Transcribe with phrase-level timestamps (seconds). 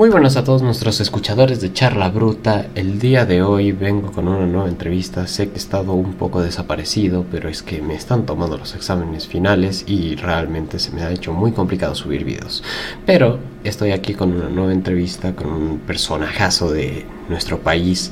[0.00, 2.68] Muy buenos a todos nuestros escuchadores de Charla Bruta.
[2.74, 5.26] El día de hoy vengo con una nueva entrevista.
[5.26, 9.26] Sé que he estado un poco desaparecido, pero es que me están tomando los exámenes
[9.26, 12.64] finales y realmente se me ha hecho muy complicado subir videos.
[13.04, 18.10] Pero estoy aquí con una nueva entrevista con un personajazo de nuestro país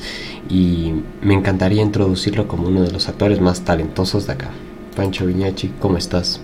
[0.51, 0.93] y
[1.23, 4.51] me encantaría introducirlo como uno de los actores más talentosos de acá.
[4.95, 6.39] Pancho Viñachi, ¿cómo estás?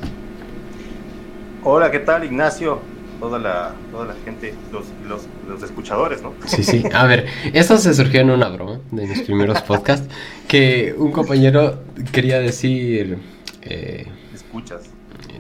[1.63, 2.94] Hola, ¿qué tal Ignacio?
[3.25, 6.35] Toda la, toda la gente, los, los, los, escuchadores, ¿no?
[6.45, 6.85] Sí, sí.
[6.93, 10.07] A ver, esto se surgió en una broma de mis primeros podcasts,
[10.47, 11.83] que un compañero
[12.13, 13.17] quería decir...
[13.63, 14.91] Eh, escuchas.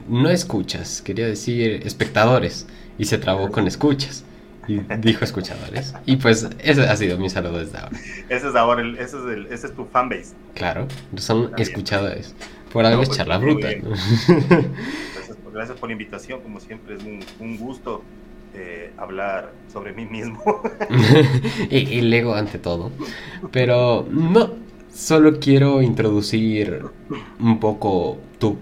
[0.08, 2.66] No escuchas, quería decir espectadores,
[2.96, 4.24] y se trabó con escuchas.
[4.66, 5.92] Y dijo escuchadores.
[6.06, 7.98] Y pues ese ha sido mi saludo desde ahora.
[8.30, 10.34] Ese es ahora, el, ese, es el, ese es tu fanbase.
[10.54, 12.34] Claro, son escuchadores.
[12.72, 13.68] Por algo es pues, charla bruta
[15.54, 17.02] gracias por la invitación, como siempre es
[17.40, 18.02] un, gusto
[18.54, 20.42] eh, hablar sobre mí mismo.
[21.70, 22.90] y, el ego ante todo.
[23.52, 24.50] Pero no,
[24.92, 26.82] solo quiero introducir
[27.38, 28.56] un poco tu,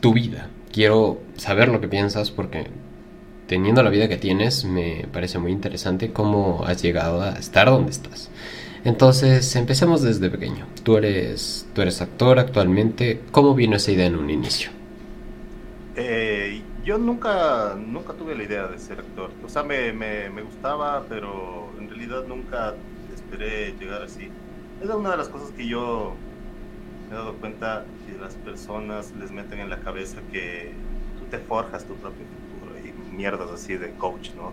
[0.00, 0.48] tu vida.
[0.72, 2.66] Quiero saber lo que piensas porque
[3.46, 7.90] teniendo la vida que tienes me parece muy interesante cómo has llegado a estar donde
[7.90, 8.30] estás.
[8.84, 10.66] Entonces, empecemos desde pequeño.
[10.82, 13.20] Tú eres, tú eres actor actualmente.
[13.30, 14.70] ¿Cómo vino esa idea en un inicio?
[15.96, 19.30] Eh, yo nunca, nunca tuve la idea de ser actor.
[19.44, 22.74] O sea, me, me, me, gustaba, pero en realidad nunca
[23.14, 24.28] esperé llegar así.
[24.82, 26.14] Es una de las cosas que yo
[27.08, 30.72] me he dado cuenta que las personas les meten en la cabeza que
[31.18, 34.52] tú te forjas tu propio futuro y mierdas así de coach, ¿no?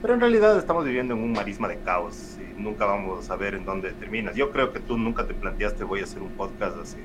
[0.00, 3.54] Pero en realidad estamos viviendo en un marisma de caos y nunca vamos a ver
[3.54, 4.34] en dónde terminas.
[4.34, 6.96] Yo creo que tú nunca te planteaste voy a hacer un podcast así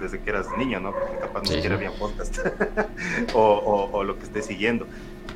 [0.00, 0.92] desde que eras niño, ¿no?
[0.92, 2.38] Porque capaz ni siquiera había podcast
[3.34, 4.86] o, o, lo que estés siguiendo.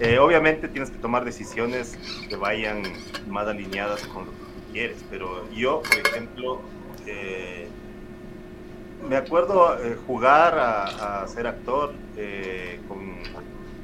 [0.01, 2.83] Eh, obviamente tienes que tomar decisiones que vayan
[3.29, 6.61] más alineadas con lo que tú quieres, pero yo, por ejemplo,
[7.07, 7.69] eh,
[9.09, 11.92] me acuerdo eh, jugar a, ser actor
[12.89, 13.15] con,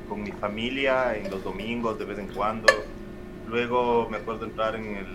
[0.08, 2.66] con, mi familia en los domingos de vez en cuando.
[3.48, 5.06] Luego me acuerdo entrar en el,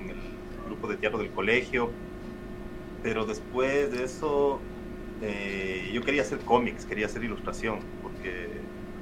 [0.00, 0.16] en el
[0.66, 1.90] grupo de teatro del colegio,
[3.02, 4.60] pero después de eso
[5.22, 8.48] eh, yo quería hacer cómics, quería hacer ilustración, porque,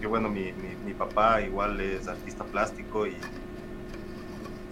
[0.09, 0.53] bueno, mi,
[0.97, 3.15] papá igual es artista plástico y,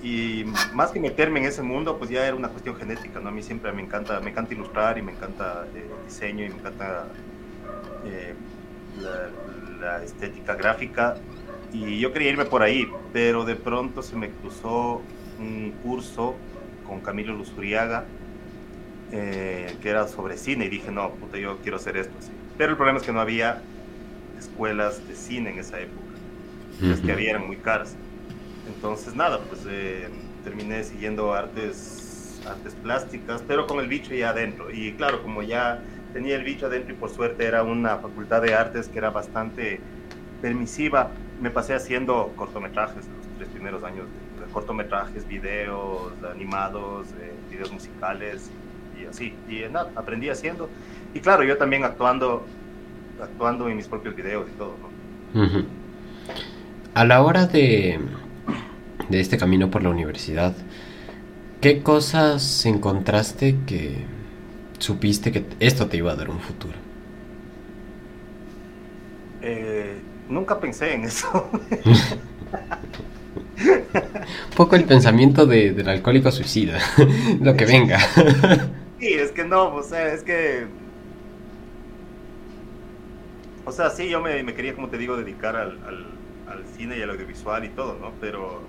[0.03, 3.29] y más que meterme en ese mundo, pues ya era una cuestión genética, ¿no?
[3.29, 6.55] A mí siempre me encanta, me encanta ilustrar y me encanta eh, diseño y me
[6.55, 7.09] encanta
[8.07, 8.35] eh,
[9.81, 11.17] la, estética gráfica
[11.73, 15.03] y yo quería irme por ahí, pero de pronto se me cruzó
[15.39, 16.37] un curso
[16.87, 18.07] con Camilo Luzuriaga
[19.17, 22.13] eh, que era sobre cine y dije, no, puta, yo quiero hacer esto.
[22.19, 22.33] Así.
[22.59, 23.63] Pero el problema es que no había
[24.37, 26.03] escuelas de cine en esa época.
[26.81, 27.95] Las que había eran muy caras.
[28.67, 30.09] Entonces, nada, pues eh,
[30.43, 34.73] terminé siguiendo artes, artes plásticas, pero con el bicho ya adentro.
[34.73, 35.81] Y claro, como ya
[36.13, 39.79] tenía el bicho adentro y por suerte era una facultad de artes que era bastante
[40.43, 44.07] permisiva, me pasé haciendo cortometrajes los tres primeros años.
[44.53, 48.51] cortometrajes, videos animados, eh, videos musicales
[49.05, 49.35] y así.
[49.49, 50.69] Y nada, aprendí haciendo.
[51.13, 52.45] Y claro, yo también actuando,
[53.23, 54.75] actuando en mis propios videos y todo.
[56.95, 57.99] A la hora de,
[59.09, 60.55] de este camino por la universidad,
[61.61, 64.05] ¿qué cosas encontraste que
[64.79, 66.75] supiste que esto te iba a dar un futuro?
[69.43, 69.99] Eh,
[70.29, 71.51] nunca pensé en eso.
[73.57, 76.79] un poco el pensamiento de, del alcohólico suicida,
[77.41, 77.99] lo que venga.
[79.35, 80.67] Que no, o sea, es que...
[83.65, 85.79] O sea, sí, yo me, quería, como te digo, dedicar al,
[86.47, 88.13] al, cine y al audiovisual y todo, ¿no?
[88.21, 88.61] Pero,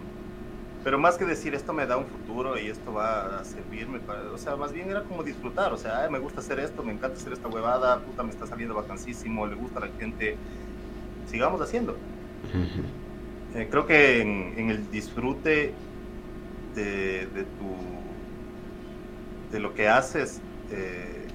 [0.84, 4.32] pero más que decir esto me da un futuro y esto va a servirme para...
[4.32, 7.18] O sea, más bien era como disfrutar, o sea, me gusta hacer esto, me encanta
[7.18, 10.38] hacer esta huevada, puta, me está saliendo vacancísimo, le gusta a la gente,
[11.30, 11.98] sigamos haciendo.
[13.54, 15.74] Eh, creo que en, el disfrute
[16.74, 17.96] de, de tu
[19.52, 20.42] de lo que haces
[20.72, 21.28] eh,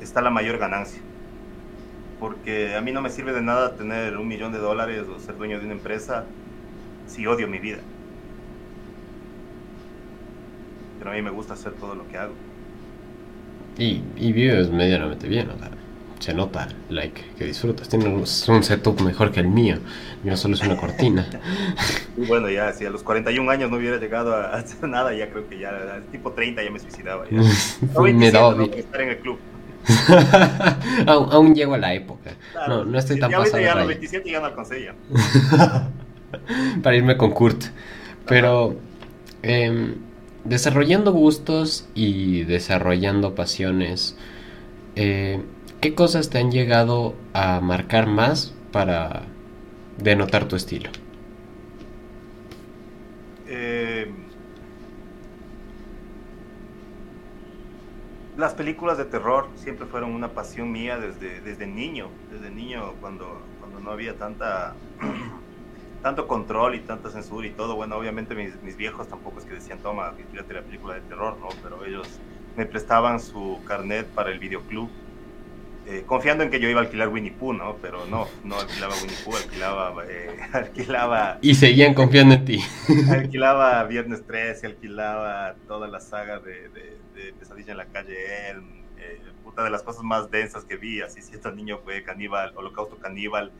[0.00, 1.00] está la mayor ganancia.
[2.20, 5.36] Porque a mí no me sirve de nada tener un millón de dólares o ser
[5.36, 6.24] dueño de una empresa
[7.06, 7.78] si odio mi vida.
[10.98, 12.34] Pero a mí me gusta hacer todo lo que hago.
[13.78, 15.83] Y, y vives medianamente bien, ¿no?
[16.18, 17.88] Se nota, like, que disfrutas.
[17.88, 19.78] Tienes un setup mejor que el mío.
[20.22, 21.26] Mío solo es una cortina.
[22.16, 25.28] Y bueno, ya, si a los 41 años no hubiera llegado a hacer nada, ya
[25.30, 27.24] creo que ya, tipo 30 ya me suicidaba.
[27.28, 27.38] Ya.
[28.00, 29.38] me da estar en el club.
[31.06, 32.36] aún, llego a la época.
[32.68, 33.60] no, no estoy tan ya pasado.
[33.60, 35.90] Ya a los 27 ya no alcancé ya.
[36.82, 37.64] Para irme con Kurt.
[38.26, 38.76] Pero
[39.42, 39.96] em,
[40.44, 44.16] desarrollando gustos y desarrollando pasiones,
[44.96, 45.42] eh,
[45.84, 49.24] ¿qué cosas te han llegado a marcar más para
[49.98, 50.88] denotar tu estilo?
[53.46, 54.10] Eh,
[58.38, 63.42] las películas de terror siempre fueron una pasión mía desde, desde niño, desde niño cuando,
[63.60, 64.76] cuando no había tanta
[66.02, 67.76] tanto control y tanta censura y todo.
[67.76, 71.36] Bueno, obviamente mis, mis viejos tampoco es que decían, toma, fíjate la película de terror,
[71.42, 71.48] ¿no?
[71.62, 72.08] Pero ellos
[72.56, 74.88] me prestaban su carnet para el videoclub,
[75.86, 77.76] eh, confiando en que yo iba a alquilar Winnie Pooh, ¿no?
[77.82, 80.04] Pero no, no alquilaba Winnie Pooh, alquilaba...
[80.08, 82.64] Eh, alquilaba y seguían confiando en ti.
[83.10, 88.64] alquilaba Viernes 13, alquilaba toda la saga de, de, Pesadilla en la calle Elm,
[88.98, 92.52] eh, puta de las cosas más densas que vi, así si este niño fue caníbal,
[92.56, 93.52] holocausto caníbal,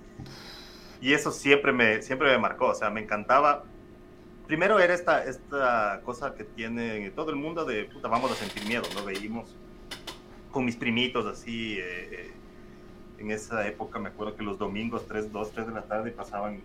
[1.00, 3.64] y eso siempre me, siempre me marcó, o sea, me encantaba.
[4.46, 8.66] Primero era esta, esta cosa que tiene todo el mundo de, puta, vamos a sentir
[8.66, 9.04] miedo, ¿no?
[9.04, 9.56] Veíamos
[10.54, 12.30] con mis primitos así, eh, eh,
[13.18, 16.60] en esa época me acuerdo que los domingos 3, 2, 3 de la tarde pasaban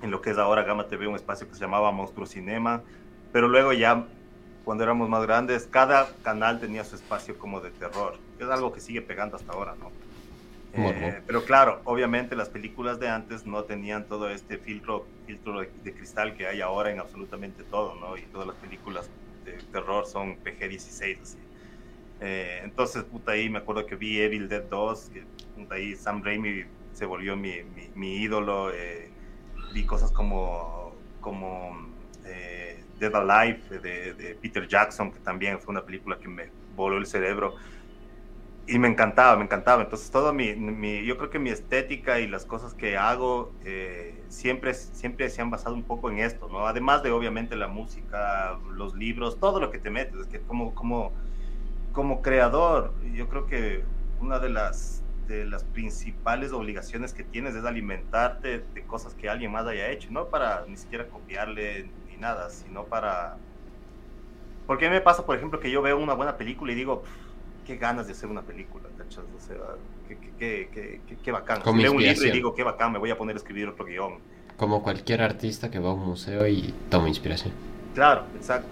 [0.00, 2.82] en lo que es ahora Gama TV, un espacio que se llamaba Monstruo Cinema,
[3.32, 4.06] pero luego ya
[4.64, 8.80] cuando éramos más grandes, cada canal tenía su espacio como de terror, es algo que
[8.80, 9.92] sigue pegando hasta ahora, ¿no?
[10.72, 15.94] Eh, pero claro, obviamente las películas de antes no tenían todo este filtro, filtro de,
[15.94, 18.16] cristal que hay ahora en absolutamente todo, ¿no?
[18.16, 19.10] Y todas las películas
[19.44, 21.45] de terror son PG-16, así.
[22.20, 26.22] Eh, entonces, puta, ahí me acuerdo que vi Evil Dead 2, que puta, ahí Sam
[26.22, 27.62] Raimi se volvió mi,
[27.94, 28.72] mi, ídolo.
[28.72, 29.10] Eh,
[29.74, 31.94] vi cosas como, como
[32.98, 37.06] Dead Alive de, de Peter Jackson, que también fue una película que me voló el
[37.06, 37.54] cerebro
[38.66, 39.82] y me encantaba, me encantaba.
[39.82, 44.24] Entonces, todo mi, mi, yo creo que mi estética y las cosas que hago eh,
[44.28, 46.66] siempre, siempre se han basado un poco en esto, ¿no?
[46.66, 50.18] Además de, obviamente, la música, los libros, todo lo que te metes.
[50.20, 51.14] Es que como, como,
[51.96, 53.82] como creador, yo creo que
[54.20, 59.50] una de las, de las principales obligaciones que tienes es alimentarte de cosas que alguien
[59.50, 63.38] más haya hecho, no para ni siquiera copiarle ni nada, sino para...
[64.66, 67.02] Porque a mí me pasa, por ejemplo, que yo veo una buena película y digo
[67.66, 69.24] qué ganas de hacer una película, ¿cachas?
[69.34, 69.56] O sea,
[70.06, 71.62] qué, qué, qué, qué bacán.
[71.62, 73.86] Como leo un libro y digo, qué bacán, me voy a poner a escribir otro
[73.86, 74.18] guion.
[74.58, 77.54] Como cualquier artista que va a un museo y toma inspiración.
[77.94, 78.68] Claro, exacto,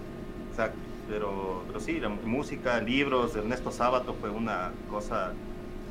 [0.51, 0.84] exacto.
[1.09, 5.33] Pero, pero sí, la música, libros, Ernesto Sábato fue una cosa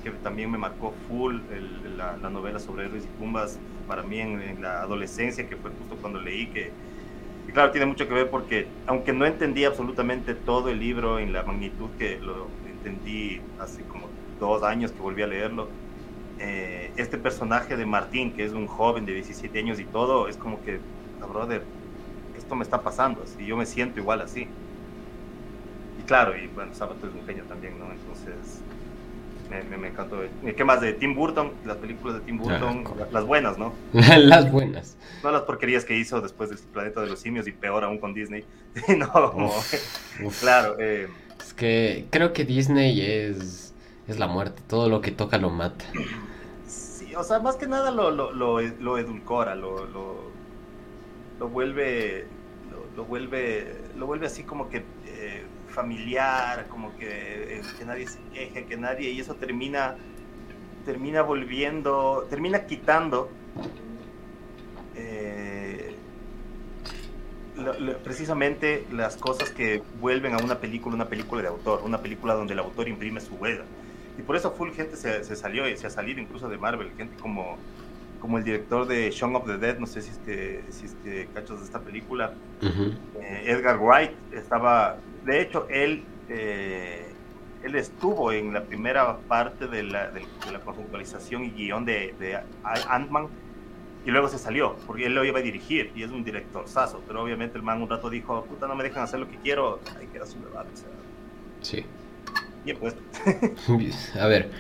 [0.03, 1.39] que también me marcó full
[1.97, 5.71] la, la, novela sobre héroes y tumbas para mí en, en, la adolescencia, que fue
[5.71, 6.73] justo cuando leí que...
[7.49, 11.33] Y claro, tiene mucho que ver porque, aunque no entendí absolutamente todo el libro en
[11.33, 12.49] la magnitud que lo,
[12.85, 14.09] entendí hace como
[14.39, 15.69] dos años que volví a leerlo.
[16.39, 20.37] Eh, este personaje de Martín, que es un joven de 17 años y todo, es
[20.37, 20.81] como que,
[21.23, 21.63] ah, brother,
[22.37, 24.49] esto me está pasando, así, yo me siento igual así.
[26.07, 27.91] Claro, y bueno, Sábato es un genio también, ¿no?
[27.91, 28.61] Entonces,
[29.51, 30.21] me, me, encantó.
[30.57, 31.53] ¿Qué más de Tim Burton?
[31.65, 33.73] Las películas de Tim Burton, ah, las buenas, ¿no?
[33.93, 34.97] las buenas.
[35.23, 38.15] No las porquerías que hizo después del Planeta de los Simios y peor aún con
[38.15, 38.45] Disney.
[38.99, 39.51] no,
[40.41, 40.77] claro.
[40.79, 41.09] Eh,
[41.41, 43.75] es que creo que Disney es,
[44.09, 45.85] es la muerte, todo lo que toca lo mata.
[46.67, 52.27] Sí, o sea, más que nada lo, lo, lo, edulcora, lo, lo, vuelve,
[52.97, 54.85] lo, vuelve, lo vuelve así como que
[55.75, 59.97] familiar, como que, eh, que nadie se queje, que nadie, y eso termina,
[60.85, 63.31] termina volviendo, termina quitando
[64.95, 65.95] eh,
[68.03, 72.53] precisamente las cosas que vuelven a una película, una película de autor, una película donde
[72.53, 73.65] el autor imprime su huella.
[74.19, 77.17] Y por eso full gente se, salió y se ha salido incluso de Marvel, gente
[77.21, 77.57] como,
[78.21, 80.95] como el director de Shaun of the Dead, no sé si es que, si es
[81.03, 87.07] que cachas de esta película, eh, Edgar Wright, estaba, de hecho, él, eh,
[87.63, 92.39] él estuvo en la primera parte de la, de, la conceptualización y guion de, de
[92.63, 93.29] Ant-Man,
[94.07, 97.03] y luego se salió, porque él lo iba a dirigir y es un director saso,
[97.07, 99.81] pero obviamente el man un rato dijo, puta, no me dejan hacer lo que quiero,
[99.99, 100.69] ahí queda su debate.
[100.75, 100.89] O sea.
[101.63, 101.85] Sí.
[102.65, 103.01] Bien puesto.
[104.21, 104.51] a ver,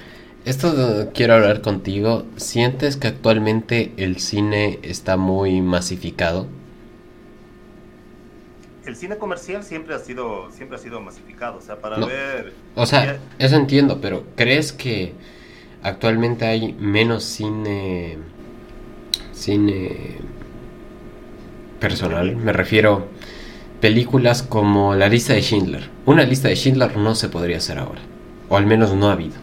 [0.46, 2.24] esto quiero hablar contigo.
[2.36, 6.46] ¿Sientes que actualmente el cine está muy masificado?
[8.86, 12.52] El cine comercial siempre ha sido, siempre ha sido masificado, o sea, para ver...
[12.74, 15.14] O sea, eso entiendo, pero ¿crees que
[15.82, 18.18] actualmente hay menos cine
[19.32, 20.18] cine
[21.80, 23.08] personal, me refiero
[23.80, 25.90] películas como La lista de Schindler.
[26.06, 28.00] Una lista de Schindler no se podría hacer ahora,
[28.48, 29.34] o al menos no ha habido.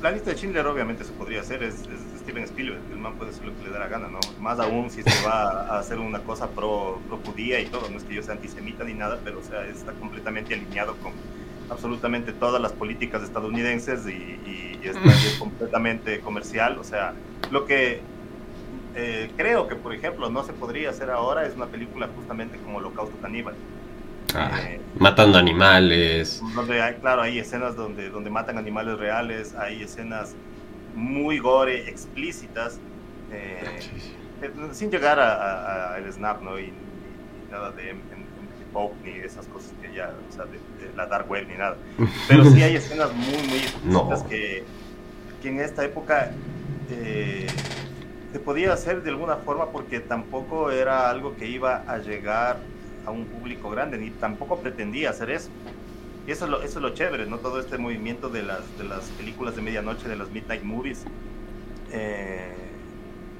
[0.00, 1.82] La lista de Schindler obviamente se podría hacer, es,
[2.22, 4.20] Steven Spielberg, el man puede hacer lo que le da la gana, ¿no?
[4.40, 7.98] Más aún si se va a hacer una cosa pro, pro judía y todo, no
[7.98, 11.12] es que yo sea antisemita ni nada, pero o sea, está completamente alineado con
[11.70, 14.96] absolutamente todas las políticas estadounidenses y, y, y es
[15.38, 17.14] completamente comercial, o sea,
[17.50, 18.00] lo que
[18.94, 22.78] eh, creo que, por ejemplo, no se podría hacer ahora es una película justamente como
[22.78, 23.54] Holocausto Caníbal.
[24.34, 26.42] Ah, eh, matando animales.
[26.54, 30.34] Donde hay, claro, hay escenas donde, donde matan animales reales, hay escenas
[30.94, 32.78] muy gore, explícitas,
[33.30, 33.80] eh,
[34.72, 36.58] sin llegar a, el snap, ¿no?
[36.58, 36.72] Y,
[37.50, 37.94] nada de,
[38.72, 40.58] pop ni esas cosas que ya, o sea, de,
[40.96, 41.76] la dark web ni nada.
[42.28, 44.64] Pero sí hay escenas muy, muy explícitas que,
[45.42, 46.30] que en esta época
[46.90, 47.46] eh,
[48.32, 52.58] se podía hacer de alguna forma porque tampoco era algo que iba a llegar
[53.04, 55.50] a un público grande, ni tampoco pretendía hacer eso.
[56.26, 57.38] Y eso es lo, eso es lo chévere, ¿no?
[57.38, 61.04] Todo este movimiento de las, de las películas de medianoche, de las midnight movies,
[61.90, 62.52] eh,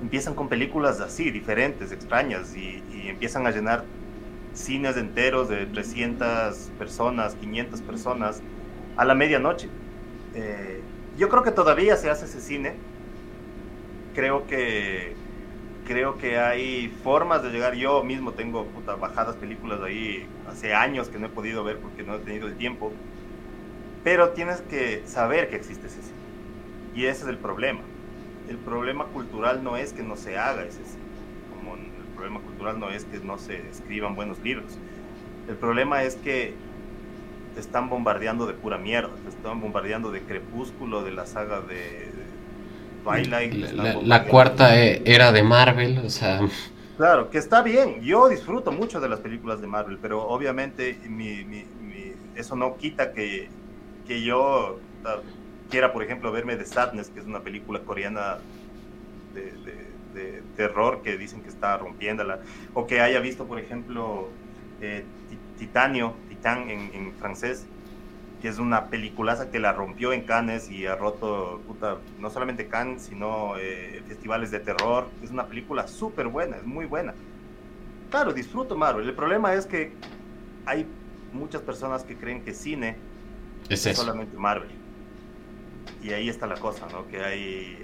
[0.01, 3.85] empiezan con películas así, diferentes, extrañas, y, empiezan a llenar
[4.53, 8.43] cines enteros de 300 personas, 500 personas
[8.97, 9.69] a la medianoche.
[10.35, 10.81] Eh,
[11.17, 12.75] yo creo que todavía se hace ese cine,
[14.15, 15.15] creo que
[15.87, 17.75] creo que hay formas de llegar.
[17.75, 21.79] Yo mismo tengo puta, bajadas películas de ahí hace años que no he podido ver
[21.79, 22.93] porque no he tenido el tiempo.
[24.05, 26.17] Pero tienes que saber que existe ese cine.
[26.95, 27.81] Y ese es el problema.
[28.49, 31.03] El problema cultural no es que no se haga ese cine.
[31.57, 34.79] Como el problema cultural no es que no se escriban buenos libros.
[35.49, 36.55] El problema es que
[37.55, 39.15] te están bombardeando de pura mierda.
[39.23, 42.12] Te están bombardeando de Crepúsculo, de la saga de,
[43.05, 46.41] la, cuarta e, era de Marvel, o sea...
[46.97, 48.01] Claro, que está bien.
[48.03, 50.99] Yo disfruto mucho de las películas de Marvel, pero obviamente
[52.37, 53.49] eso no quita que,
[54.07, 54.79] que yo
[55.71, 58.39] quiera, por ejemplo, verme The Sadness, que es una película coreana
[59.35, 59.53] de,
[60.57, 62.41] terror que dicen que está rompiéndola,
[62.75, 64.29] o que haya visto, por ejemplo,
[64.83, 65.05] eh,
[65.59, 67.67] Titanio, Titán en francés,
[68.43, 71.61] que es una peliculaza que la rompió en Cannes y ha roto,
[72.19, 75.09] no solamente Cannes, sino eh, festivales de terror.
[75.23, 77.15] Es una película súper buena, es muy buena.
[78.11, 79.09] Claro, disfruto Marvel.
[79.09, 79.93] El problema es que
[80.67, 80.89] hay
[81.33, 82.97] muchas personas que creen que cine
[83.69, 84.73] es, solamente Marvel.
[86.03, 87.07] Y ahí está la cosa, ¿no?
[87.07, 87.79] Que hay,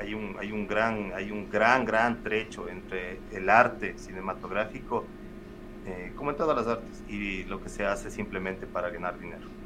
[0.00, 5.04] hay, un, hay, un gran, hay un gran, gran trecho entre el arte cinematográfico,
[5.86, 9.59] eh, como en todas las artes, y lo que se hace simplemente para ganar dinero.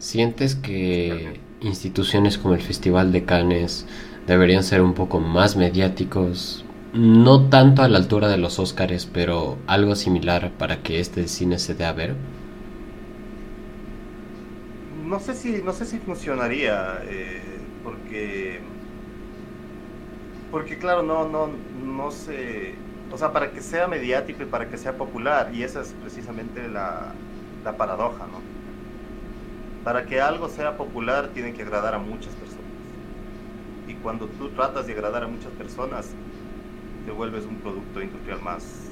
[0.00, 3.86] ¿Sientes que instituciones como el Festival de Cannes
[4.26, 6.66] deberían ser un poco más mediáticos?
[6.92, 11.58] No tanto a la altura de los Óscares, pero algo similar para que este cine
[11.60, 12.16] se dé a ver.
[15.10, 18.74] No sé si, no sé si funcionaría, eh, porque,
[20.50, 24.78] porque claro, no, no, no sé, o sea, para que sea mediático y para que
[24.78, 27.22] sea popular, y esa es precisamente la,
[27.62, 28.49] la paradoja, ¿no?
[29.84, 32.64] Para que algo sea popular tiene que agradar a muchas personas.
[33.88, 36.10] Y cuando tú tratas de agradar a muchas personas,
[37.04, 38.90] te vuelves un producto industrial más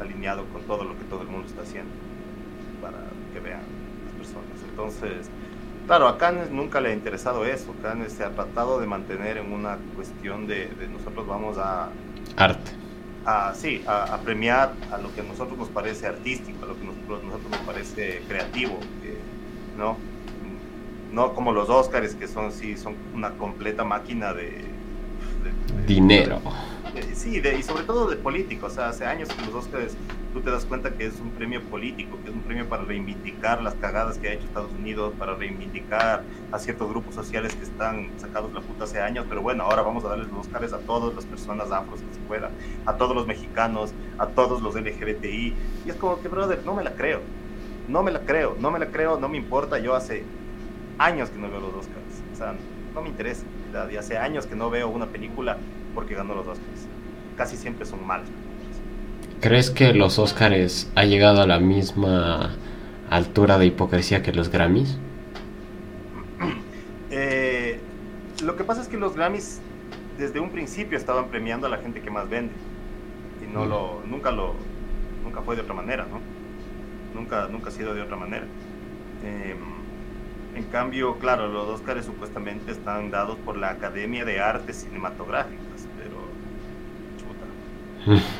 [0.00, 1.92] alineado con todo lo que todo el mundo está haciendo
[2.80, 2.98] para
[3.32, 3.62] que vean
[4.04, 4.62] las personas.
[4.68, 5.30] Entonces,
[5.86, 7.74] claro, a Cannes nunca le ha interesado eso.
[7.82, 11.90] Cannes se ha tratado de mantener en una cuestión de, nosotros vamos a...
[12.36, 12.72] Arte.
[13.24, 16.82] A, sí, a, premiar a lo que a nosotros nos parece artístico, a lo que
[16.82, 18.78] a nosotros nos parece creativo.
[19.76, 19.96] ¿No?
[21.12, 24.64] No como los Oscars, que son, sí, son una completa máquina de...
[25.86, 26.40] Dinero.
[27.14, 28.72] sí, y sobre todo de políticos.
[28.72, 29.96] O sea, hace años que los Oscars
[30.36, 33.62] tú te das cuenta que es un premio político, que es un premio para reivindicar
[33.62, 38.10] las cagadas que ha hecho Estados Unidos, para reivindicar a ciertos grupos sociales que están
[38.18, 41.14] sacados la puta hace años, pero bueno, ahora vamos a darles los Oscars a todas
[41.14, 42.50] las personas afros que se puedan,
[42.84, 45.54] a todos los mexicanos, a todos los LGBTI,
[45.86, 47.20] y es como que, brother, no me la creo.
[47.88, 49.78] No me la creo, no me la creo, no me importa.
[49.78, 50.24] Yo hace
[50.98, 52.22] años que no veo los Oscars.
[52.32, 52.54] O sea,
[52.94, 53.44] no me interesa.
[53.90, 55.58] Y hace años que no veo una película
[55.94, 56.86] porque ganó los Oscars.
[57.36, 58.28] Casi siempre son malas
[59.40, 62.56] ¿Crees que los Oscars ha llegado a la misma
[63.10, 64.98] altura de hipocresía que los Grammys?
[67.08, 67.78] Eh,
[68.42, 69.60] lo que pasa es que los Grammys
[70.18, 72.52] desde un principio estaban premiando a la gente que más vende
[73.42, 73.68] y no mm.
[73.68, 74.54] lo nunca lo
[75.24, 76.20] nunca fue de otra manera, ¿no?
[77.16, 78.46] Nunca, nunca ha sido de otra manera.
[79.24, 79.76] Em,
[80.54, 86.16] en cambio, claro, los Óscares supuestamente están dados por la Academia de Artes Cinematográficas, pero
[87.18, 88.22] chuta.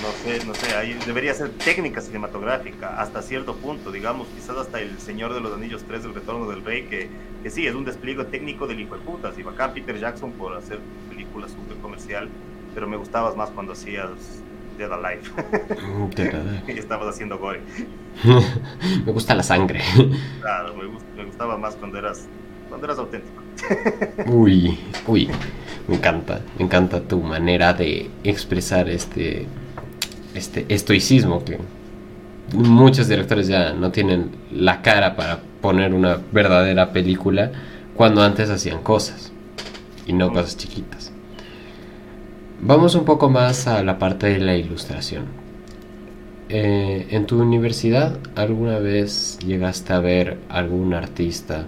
[0.00, 4.98] No sé, no sé, debería ser técnica cinematográfica hasta cierto punto, digamos, quizás hasta El
[4.98, 7.10] Señor de los Anillos 3, El Retorno del Rey, que,
[7.42, 10.56] que sí, es un despliegue técnico del hijo de putas, y bacán Peter Jackson por
[10.56, 10.78] hacer
[11.10, 12.28] películas súper comercial,
[12.74, 14.42] pero me gustabas más cuando hacías
[14.78, 15.22] Dead Alive.
[15.82, 17.60] Mm, y estabas haciendo gore.
[19.06, 19.80] me gusta la sangre.
[20.40, 20.84] Claro, me,
[21.16, 22.26] me gustaba más cuando eras,
[22.68, 23.42] cuando eras auténtico.
[24.26, 25.30] uy, uy.
[25.88, 29.46] Me encanta, me encanta tu manera de expresar este,
[30.34, 31.58] este estoicismo que
[32.54, 37.52] muchos directores ya no tienen la cara para poner una verdadera película
[37.94, 39.32] cuando antes hacían cosas
[40.06, 41.03] y no cosas chiquitas.
[42.66, 45.26] Vamos un poco más a la parte de la ilustración.
[46.48, 51.66] Eh, ¿En tu universidad alguna vez llegaste a ver algún artista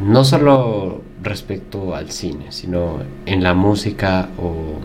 [0.00, 4.78] no solo respecto al cine, sino en la música o,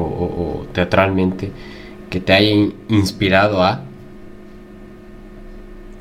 [0.00, 1.50] o, teatralmente
[2.08, 3.82] que te haya inspirado a?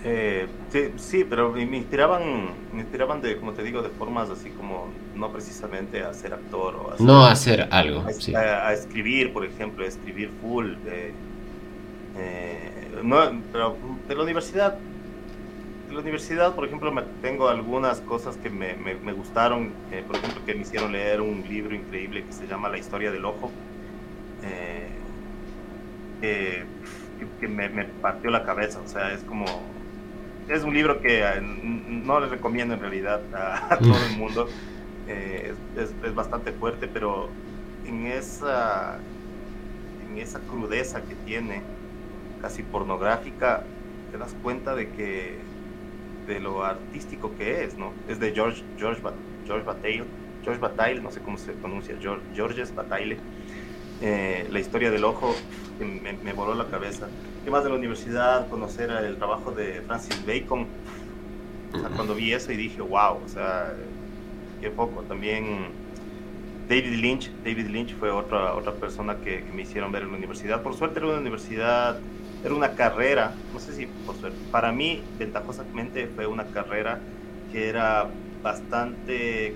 [0.06, 0.48] Eh,
[0.96, 5.32] sí, pero me inspiraban, me inspiraban de, como te digo, de formas así como no
[5.32, 8.05] precisamente a ser actor o a no a hacer algo,
[8.36, 10.74] a, escribir, por ejemplo, a escribir full.
[10.88, 11.12] Eh,
[13.03, 13.17] no,
[13.51, 13.75] pero
[14.08, 14.77] de la universidad
[15.93, 20.41] la universidad, por ejemplo, me, tengo algunas cosas que me, me, gustaron, eh, por ejemplo,
[20.46, 23.51] que me hicieron leer un libro increíble que se llama La historia del ojo,
[24.43, 24.89] eh,
[27.39, 27.70] que, me,
[28.01, 29.46] partió la cabeza, o sea, es como,
[30.48, 34.48] es un libro que eh, no les recomiendo en realidad a, todo el mundo,
[35.13, 37.29] es, es, bastante fuerte, pero
[37.86, 39.00] en esa,
[40.10, 41.62] en esa crudeza que tiene,
[42.41, 43.63] casi pornográfica,
[44.12, 45.38] te das cuenta de que
[46.27, 47.91] de lo artístico que es, ¿no?
[48.08, 49.01] Es de George, George,
[49.46, 50.05] George Bataille,
[50.43, 53.17] George Bataille, no sé cómo se pronuncia, George, Georges Bataille.
[54.01, 55.34] Eh, la historia del ojo
[55.79, 57.08] me, me, voló la cabeza.
[57.43, 58.50] ¿Qué más de la universidad?
[58.50, 60.67] Conocer el trabajo de Francis Bacon.
[61.96, 63.74] cuando vi eso y dije, wow, o sea,
[64.70, 65.08] qué.
[65.08, 65.67] También
[66.70, 70.17] David Lynch, David Lynch fue otra, otra persona que, que me hicieron ver en la
[70.17, 70.62] universidad.
[70.62, 72.00] Por suerte era una universidad
[72.44, 77.00] era una carrera, no sé si por suerte, para mí ventajosamente fue una carrera
[77.51, 78.09] que era
[78.42, 79.55] bastante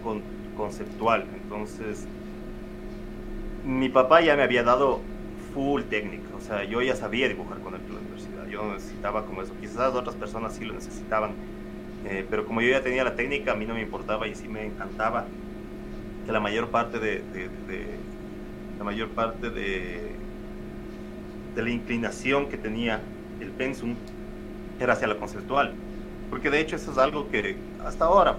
[0.56, 2.06] conceptual, entonces
[3.66, 5.02] mi papá ya me había dado
[5.54, 8.74] full técnica, o sea, yo ya sabía dibujar con él en la universidad, yo no
[8.76, 11.32] necesitaba como eso, quizás otras personas sí lo necesitaban,
[12.10, 14.48] eh, pero como yo ya tenía la técnica, a mí no me importaba y sí
[14.48, 15.26] me encantaba
[16.26, 17.22] que la mayor parte de
[18.78, 20.12] la mayor parte de
[21.56, 23.02] la inclinación que tenía
[23.42, 23.96] el pensum
[24.80, 25.74] era hacia lo conceptual.
[26.30, 28.38] Porque de hecho eso es algo que hasta ahora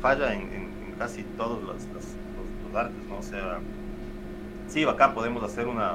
[0.00, 2.04] falla en, casi todos los, los,
[2.74, 3.18] artes, ¿no?
[3.18, 3.60] O sea,
[4.68, 5.92] sí, acá podemos hacer una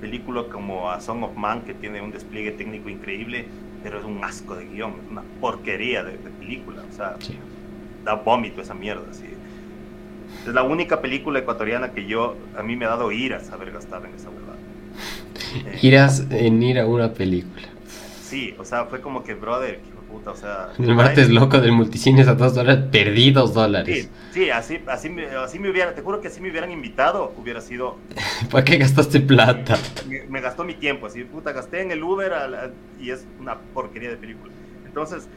[0.00, 3.46] película como A Song of Man que tiene un despliegue técnico increíble,
[3.86, 7.14] pero es un asco de guion, es una porquería de, película, o sea,
[8.04, 9.26] da vómito esa mierda, sí.
[10.44, 14.04] Es la única película ecuatoriana que yo, a mí me ha dado ira saber gastar
[14.04, 14.56] en esa verdad.
[15.82, 17.68] Irás en ir a una película.
[18.24, 20.70] Sí, o sea, fue como que, brother, puta, o sea...
[20.78, 24.08] El martes loco del multicines a dos dólares, perdí dos dólares.
[24.32, 27.60] Sí, así, así, me, así me hubiera, te juro que así me hubieran invitado, hubiera
[27.60, 27.96] sido...
[28.50, 29.76] ¿Para qué gastaste plata?
[30.28, 32.32] Me, gastó mi tiempo, así, puta, gasté en el Uber
[33.00, 34.52] y es una porquería de película.
[34.84, 35.28] Entonces,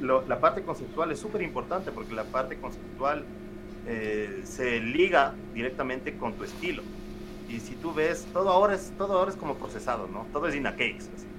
[0.00, 3.24] la parte conceptual es súper importante porque la parte conceptual
[3.86, 6.82] eh, se liga directamente con tu estilo
[7.48, 10.26] y si tú ves, todo ahora es, todo ahora es como procesado, ¿no?
[10.32, 10.98] Todo es in a cake,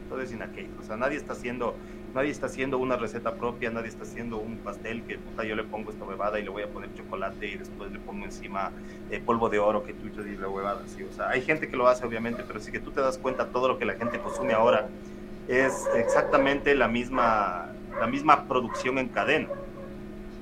[0.10, 0.70] todo es in a cake.
[0.80, 1.76] O sea, nadie está haciendo,
[2.18, 5.64] nadie está haciendo una receta propia, nadie está haciendo un pastel que puta yo le
[5.64, 8.72] pongo esta huevada y le voy a poner chocolate y después le pongo encima
[9.12, 11.04] eh, polvo de oro que tú y la huevada, ¿sí?
[11.04, 13.46] O sea, hay gente que lo hace obviamente, pero sí que tú te das cuenta
[13.52, 14.90] todo lo que la gente consume ahora
[15.48, 17.68] es exactamente la misma,
[18.00, 19.50] la misma producción en cadena.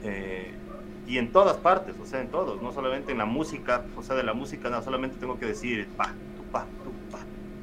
[0.01, 0.55] Eh,
[1.07, 4.15] y en todas partes, o sea, en todos, no solamente en la música, o sea,
[4.15, 6.15] de la música no solamente tengo que decir pa,
[6.53, 6.65] pa,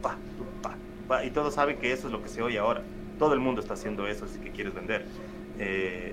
[0.03, 0.19] pa,
[0.61, 0.77] pa,
[1.09, 2.85] pa, y todos saben que eso es lo que se oye ahora.
[3.23, 5.07] Todo el mundo está haciendo eso si que quieres vender.
[5.61, 6.13] Eh,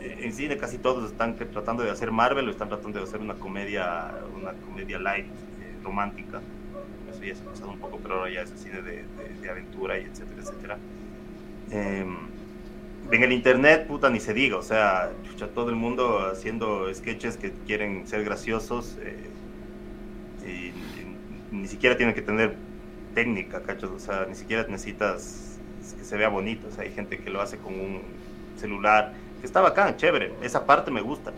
[0.00, 3.34] en cine casi todos están tratando de hacer Marvel o están tratando de hacer una
[3.34, 6.40] comedia, una comedia light, eh, romántica.
[7.12, 9.04] Eso ya se ha pasado un poco, pero ahora ya es el cine de,
[9.42, 10.78] de, aventura y etcétera, etcétera.
[11.70, 12.06] Eh,
[13.10, 15.10] en el internet, puta, ni se diga, o sea,
[15.54, 19.28] todo el mundo haciendo sketches que quieren ser graciosos eh,
[20.48, 22.56] y, ni siquiera tienen que tener
[23.14, 25.51] técnica, cachos, o sea, ni siquiera necesitas
[25.94, 28.02] que se vea bonito, o sea, hay gente que lo hace con un
[28.56, 31.32] celular, que está bacán, chévere, esa parte me gusta,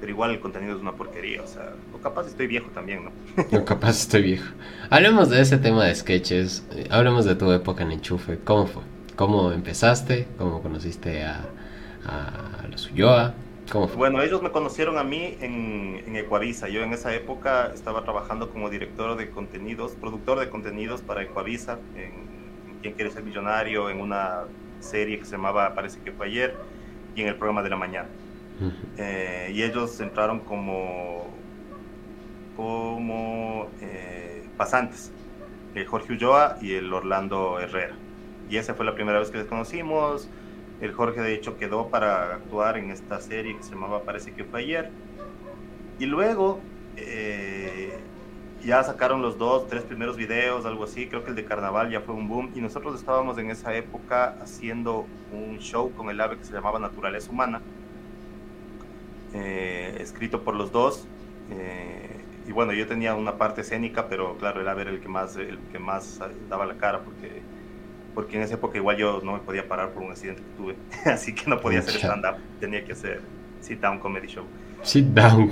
[0.00, 3.12] pero igual el contenido es una porquería, o sea, o capaz estoy viejo también, ¿no?
[3.58, 4.52] o capaz estoy viejo.
[4.90, 8.82] Hablemos de ese tema de sketches, eh, hablemos de tu época en Enchufe, ¿cómo fue?
[9.16, 10.26] ¿Cómo empezaste?
[10.38, 11.44] ¿Cómo conociste a,
[12.06, 13.34] a los Ulloa?
[13.70, 13.96] ¿Cómo fue?
[13.96, 16.68] Bueno, ellos me conocieron a mí en, en Ecuavisa.
[16.68, 21.78] Yo en esa época estaba trabajando como director de contenidos, productor de contenidos para Ecuavisa,
[21.94, 22.33] en, en
[22.84, 24.42] Quién quiere ser millonario, en una
[24.80, 26.54] serie que se llamaba Parece que fue ayer,
[27.16, 28.08] y en el programa de la mañana.
[28.98, 31.24] Eh, y ellos entraron como,
[32.54, 35.10] como eh, pasantes,
[35.74, 37.94] el Jorge Ulloa y el Orlando Herrera.
[38.50, 40.28] Y esa fue la primera vez que les conocimos.
[40.82, 44.44] El Jorge de hecho quedó para actuar en esta serie que se llamaba Parece que
[44.44, 44.90] fue ayer.
[45.98, 46.60] Y luego
[46.98, 47.98] eh,
[48.64, 51.06] ya sacaron los dos, tres primeros videos, algo así.
[51.06, 52.50] Creo que el de Carnaval ya fue un boom.
[52.54, 56.78] Y nosotros estábamos en esa época haciendo un show con el AVE que se llamaba
[56.78, 57.60] Naturaleza Humana
[59.34, 61.06] eh, escrito por los dos.
[61.50, 65.36] Eh, y bueno, yo tenía una parte escénica, pero claro, era ver el que más,
[65.36, 67.42] el que más daba la cara, porque,
[68.14, 70.76] porque en esa época igual yo no me podía parar por un accidente que tuve,
[71.10, 73.22] así que no podía hacer stand-up, tenía que hacer
[73.60, 74.44] sit-down comedy show.
[74.82, 75.50] Sit-down.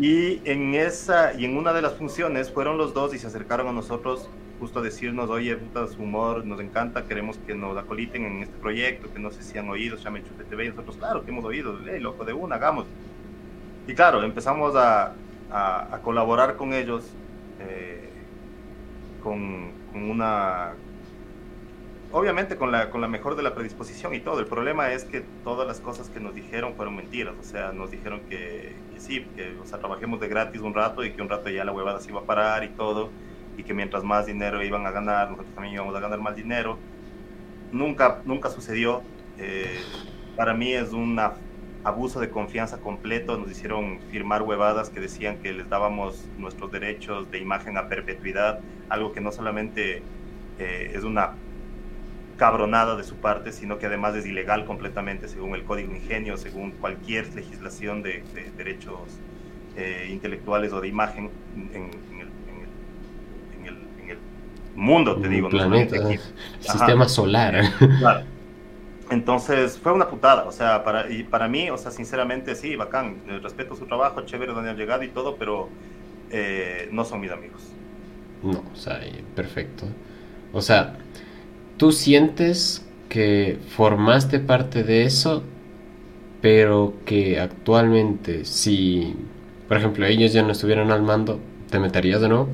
[0.00, 3.68] Y en, esa, y en una de las funciones fueron los dos y se acercaron
[3.68, 8.24] a nosotros justo a decirnos, oye, puta, su humor nos encanta, queremos que nos acoliten
[8.24, 11.22] en este proyecto, que no sé si han oído, ya me TV, y nosotros, claro
[11.22, 12.86] que hemos oído, hey, loco, de una, hagamos.
[13.86, 15.12] Y claro, empezamos a,
[15.50, 17.04] a, colaborar con ellos
[17.60, 18.08] eh,
[19.22, 20.72] con, con, una...
[22.10, 24.40] Obviamente con la, con la mejor de la predisposición y todo.
[24.40, 27.34] El problema es que todas las cosas que nos dijeron fueron mentiras.
[27.38, 31.04] O sea, nos dijeron que, que sí, que o sea, trabajemos de gratis un rato
[31.04, 33.10] y que un rato ya la huevada se iba a parar y todo.
[33.56, 36.78] Y que mientras más dinero iban a ganar, nosotros también íbamos a ganar más dinero.
[37.72, 39.02] Nunca, nunca sucedió.
[39.38, 39.80] Eh,
[40.36, 41.34] para mí es una
[41.82, 47.30] abuso de confianza completo, nos hicieron firmar huevadas que decían que les dábamos nuestros derechos
[47.30, 48.60] de imagen a perpetuidad,
[48.90, 50.02] algo que no solamente
[50.58, 51.36] eh, es una
[52.40, 56.70] cabronada de su parte, sino que además es ilegal completamente según el Código Ingenio, según
[56.70, 58.24] cualquier legislación de,
[58.56, 58.96] derechos
[59.76, 61.28] eh, intelectuales o de imagen
[61.74, 62.10] en, el,
[64.74, 65.50] mundo, te digo.
[65.50, 65.96] Planeta,
[66.60, 67.62] sistema solar.
[67.98, 68.24] Claro.
[69.10, 73.18] Entonces fue una putada, o sea, para, y para mí, o sea, sinceramente sí, bacán,
[73.28, 75.68] eh, respeto su trabajo, chévere donde han llegado y todo, pero
[76.30, 77.60] eh, no son mis amigos.
[78.42, 78.98] No, o sea,
[79.34, 79.84] perfecto.
[80.52, 80.96] O sea,
[81.80, 85.42] tú sientes que formaste parte de eso,
[86.42, 89.16] pero que actualmente, si,
[89.66, 91.40] por ejemplo, ellos ya no estuvieran al mando,
[91.70, 92.48] ¿te meterías de nuevo?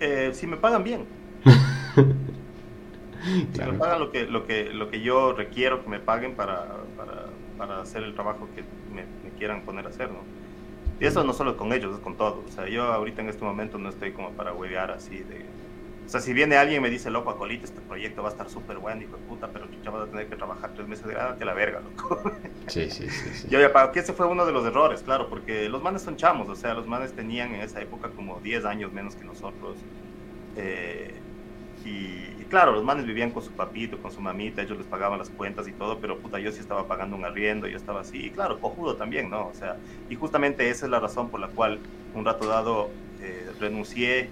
[0.00, 1.06] Eh, si me pagan bien.
[3.52, 6.78] Si me pagan lo que, lo, que, lo que yo requiero que me paguen para,
[6.96, 9.04] para, para hacer el trabajo que me,
[9.38, 10.18] quieran poner a hacer, ¿no?
[10.98, 12.44] Y eso no solo con ellos, es con todos.
[12.44, 15.46] O sea, yo ahorita en este momento no estoy como para huevear así de...
[16.06, 18.50] O sea, si viene alguien y me dice, loco, acolita, este proyecto va a estar
[18.50, 21.14] súper bueno, hijo de puta, pero ya vas a tener que trabajar tres meses de
[21.16, 22.32] ah, que la verga, loco.
[22.66, 23.48] Sí, sí, sí, sí.
[23.48, 26.16] Yo ya pago, que ese fue uno de los errores, claro, porque los manes son
[26.16, 29.76] chamos, o sea, los manes tenían en esa época como 10 años menos que nosotros.
[30.56, 31.14] Eh,
[31.84, 35.30] y, claro, los manes vivían con su papito, con su mamita, ellos les pagaban las
[35.30, 38.30] cuentas y todo, pero puta, yo sí estaba pagando un arriendo, yo estaba así, y
[38.30, 39.48] claro, cojudo también, ¿no?
[39.48, 39.76] O sea,
[40.08, 41.80] y justamente esa es la razón por la cual
[42.14, 44.28] un rato dado eh, renuncié,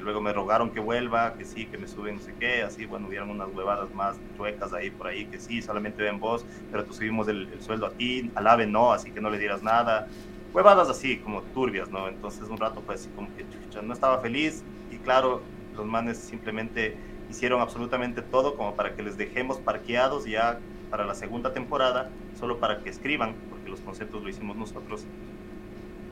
[0.00, 3.08] luego me rogaron que vuelva, que sí, que me suben no sé qué, así, bueno,
[3.08, 6.92] hubieron unas huevadas más chuecas ahí por ahí, que sí, solamente ven vos, pero tú
[6.92, 10.06] subimos el, sueldo a ti, al AVE no, así que no le dieras nada,
[10.52, 12.08] huevadas así, como turbias, ¿no?
[12.08, 13.46] Entonces un rato fue así como que
[13.82, 19.16] no estaba feliz, y claro, los manes simplemente hicieron absolutamente todo como para que les
[19.16, 24.28] dejemos parqueados ya para la segunda temporada, solo para que escriban, porque los conceptos lo
[24.28, 25.06] hicimos nosotros,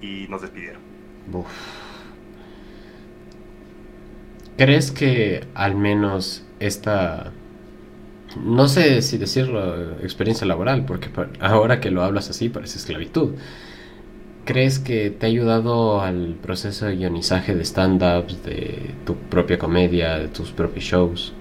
[0.01, 0.81] y nos despidieron.
[4.61, 7.33] ¿Crees que al menos esta,
[8.45, 11.09] no sé si decirlo, experiencia laboral, porque
[11.41, 13.37] ahora que lo hablas así parece esclavitud,
[14.45, 20.19] crees que te ha ayudado al proceso de guionizaje de stand-ups, de tu propia comedia,
[20.19, 21.33] de tus propios shows?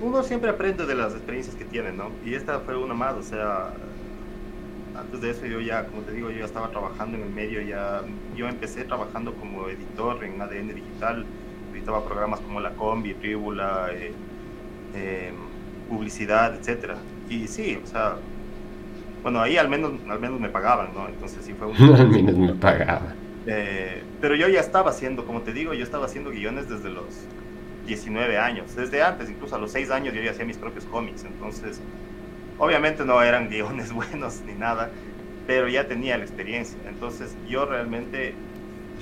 [0.00, 2.08] Uno siempre aprende de las experiencias que tiene, ¿no?
[2.24, 3.74] Y esta fue una más, o sea,
[4.98, 7.60] antes de eso yo ya, como te digo, yo ya estaba trabajando en el medio,
[7.60, 8.00] ya
[8.34, 11.26] yo empecé trabajando como editor en ADN Digital,
[11.72, 14.12] editaba programas como La Combi, Tribula, eh,
[14.94, 15.32] eh,
[15.88, 16.96] publicidad, etcétera.
[17.28, 18.16] Y sí, o sea,
[19.22, 21.08] bueno, ahí al menos, al menos me pagaban, ¿no?
[21.08, 21.76] Entonces sí fue un...
[21.94, 23.14] al menos me pagaban.
[23.46, 27.28] Eh, pero yo ya estaba haciendo, como te digo, yo estaba haciendo guiones desde los
[27.86, 28.74] 19 años.
[28.76, 31.24] Desde antes, incluso a los 6 años, yo ya hacía mis propios cómics.
[31.24, 31.80] Entonces,
[32.58, 34.90] obviamente no eran guiones buenos ni nada.
[35.46, 36.78] pero ya tenía la experiencia.
[36.86, 38.34] Entonces yo realmente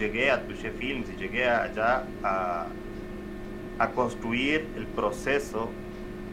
[0.00, 2.66] llegué a Touché Films y llegué allá a,
[3.78, 5.68] a construir el proceso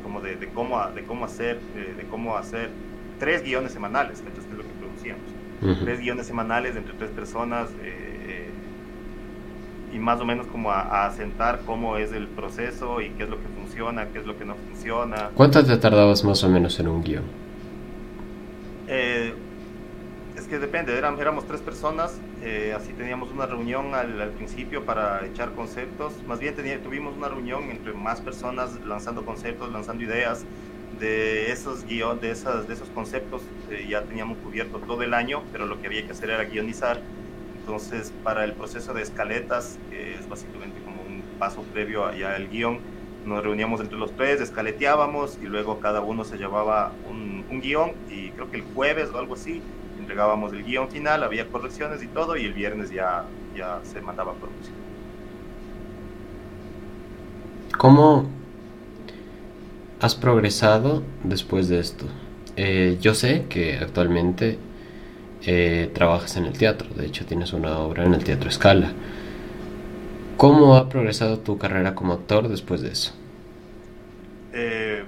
[0.01, 2.69] como de, de cómo, de cómo hacer, de, cómo hacer
[3.19, 5.23] tres guiones semanales, entonces es lo que producíamos.
[5.83, 8.47] Tres guiones semanales entre tres personas eh,
[9.91, 13.37] y más o menos como a, asentar cómo es el proceso y qué es lo
[13.37, 15.29] que funciona, qué es lo que no funciona.
[15.33, 17.23] ¿Cuánto te tardabas más o menos en un guion?
[18.87, 19.33] Eh,
[20.47, 25.51] que depende, éramos, éramos tres personas, eh, así teníamos una reunión al, principio para echar
[25.51, 30.45] conceptos, más bien tuvimos una reunión entre más personas lanzando conceptos, lanzando ideas
[30.97, 35.65] de esos guion, de, de esos conceptos, eh, ya teníamos cubierto todo el año, pero
[35.65, 37.01] lo que había que hacer era guionizar,
[37.59, 42.47] entonces para el proceso de escaletas, que es básicamente como un paso previo allá al
[42.47, 42.79] guion,
[43.25, 47.91] nos reuníamos entre los tres, escaleteábamos y luego cada uno se llevaba un, un guion
[48.09, 49.61] y creo que el jueves o algo así
[50.07, 54.31] entregábamos el guion final, había correcciones y todo, y el viernes ya, ya se mandaba
[54.31, 54.73] a producción.
[57.77, 58.25] ¿Cómo
[59.99, 62.05] has progresado después de esto?
[62.55, 64.57] Eh, yo sé que actualmente
[65.45, 68.93] eh, trabajas en el teatro, de hecho tienes una obra en el Teatro Escala.
[70.37, 73.11] ¿Cómo ha progresado tu carrera como actor después de eso?
[74.53, 75.03] Eh,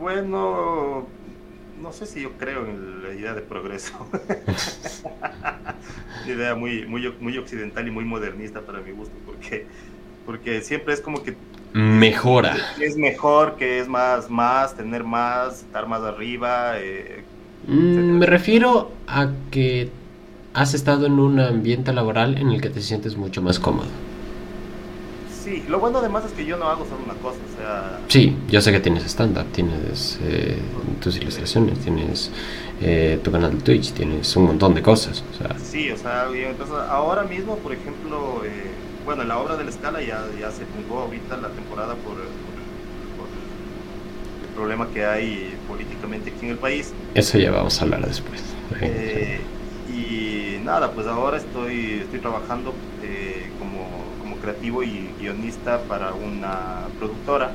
[0.00, 1.06] bueno,
[1.82, 3.92] no sé si yo creo en la idea de progreso.
[6.24, 9.66] Una idea muy, muy, muy occidental y muy modernista para mi gusto, porque,
[10.24, 11.34] porque siempre es como que...
[11.72, 12.56] Mejora.
[12.80, 16.78] Es, mejor, que es más, más, tener más, estar más arriba.
[16.78, 17.24] Eh,
[17.66, 19.90] mm, me refiero a que
[20.54, 23.88] has estado en un ambiente laboral en el que te sientes mucho más cómodo.
[25.42, 27.98] Sí, lo bueno además es que yo no hago solo una cosa, o sea...
[28.06, 30.56] Sí, yo sé que tienes stand-up, tienes eh,
[31.00, 32.30] tus ilustraciones, tienes
[32.80, 35.58] eh, tu canal de Twitch, tienes un montón de cosas, o sea...
[35.58, 38.70] Sí, o sea, entonces ahora mismo, por ejemplo, eh,
[39.04, 42.22] bueno, la obra de la escala ya, ya se jugó ahorita la temporada por, por,
[44.48, 46.92] el problema que hay políticamente aquí en el país.
[47.14, 48.40] Eso ya vamos a hablar después.
[49.92, 52.72] y nada, pues ahora estoy, estoy trabajando
[54.42, 57.54] creativo y guionista para una productora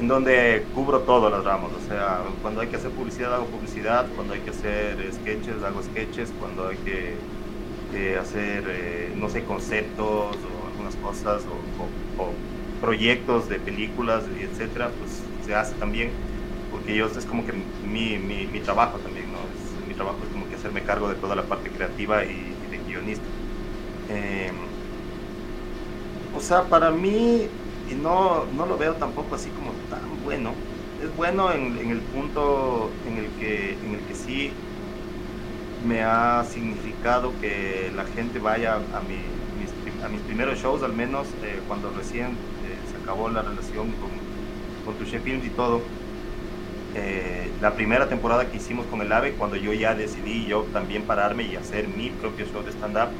[0.00, 4.06] en donde cubro todas las ramas, o sea, cuando hay que hacer publicidad hago publicidad,
[4.14, 10.36] cuando hay que hacer sketches hago sketches, cuando hay que, hacer, eh, no sé, conceptos
[10.36, 12.32] o algunas cosas o,
[12.80, 15.10] proyectos de películas, y etcétera, pues
[15.44, 16.10] se hace también,
[16.70, 19.38] porque yo es como que mi, mi, mi trabajo también, ¿no?
[19.52, 22.30] Es, mi trabajo es como que hacerme cargo de toda la parte creativa y,
[22.70, 23.24] de guionista.
[24.08, 24.50] Eh,
[26.40, 27.48] o sea, para mí,
[27.96, 30.64] no, no lo veo tampoco así como tan bueno,
[30.96, 34.62] es bueno en, el punto en el, que, en el que sí
[35.76, 40.94] me ha significado que la gente vaya a, mi, mis, a mis primeros shows, al
[40.94, 44.10] menos eh, cuando recién eh, se acabó la relación con,
[44.82, 45.92] con Touché Films y todo.
[46.92, 51.06] Eh, la primera temporada que hicimos con el AVE, cuando yo ya decidí yo también
[51.06, 53.14] pararme y hacer mi propio show de stand-up,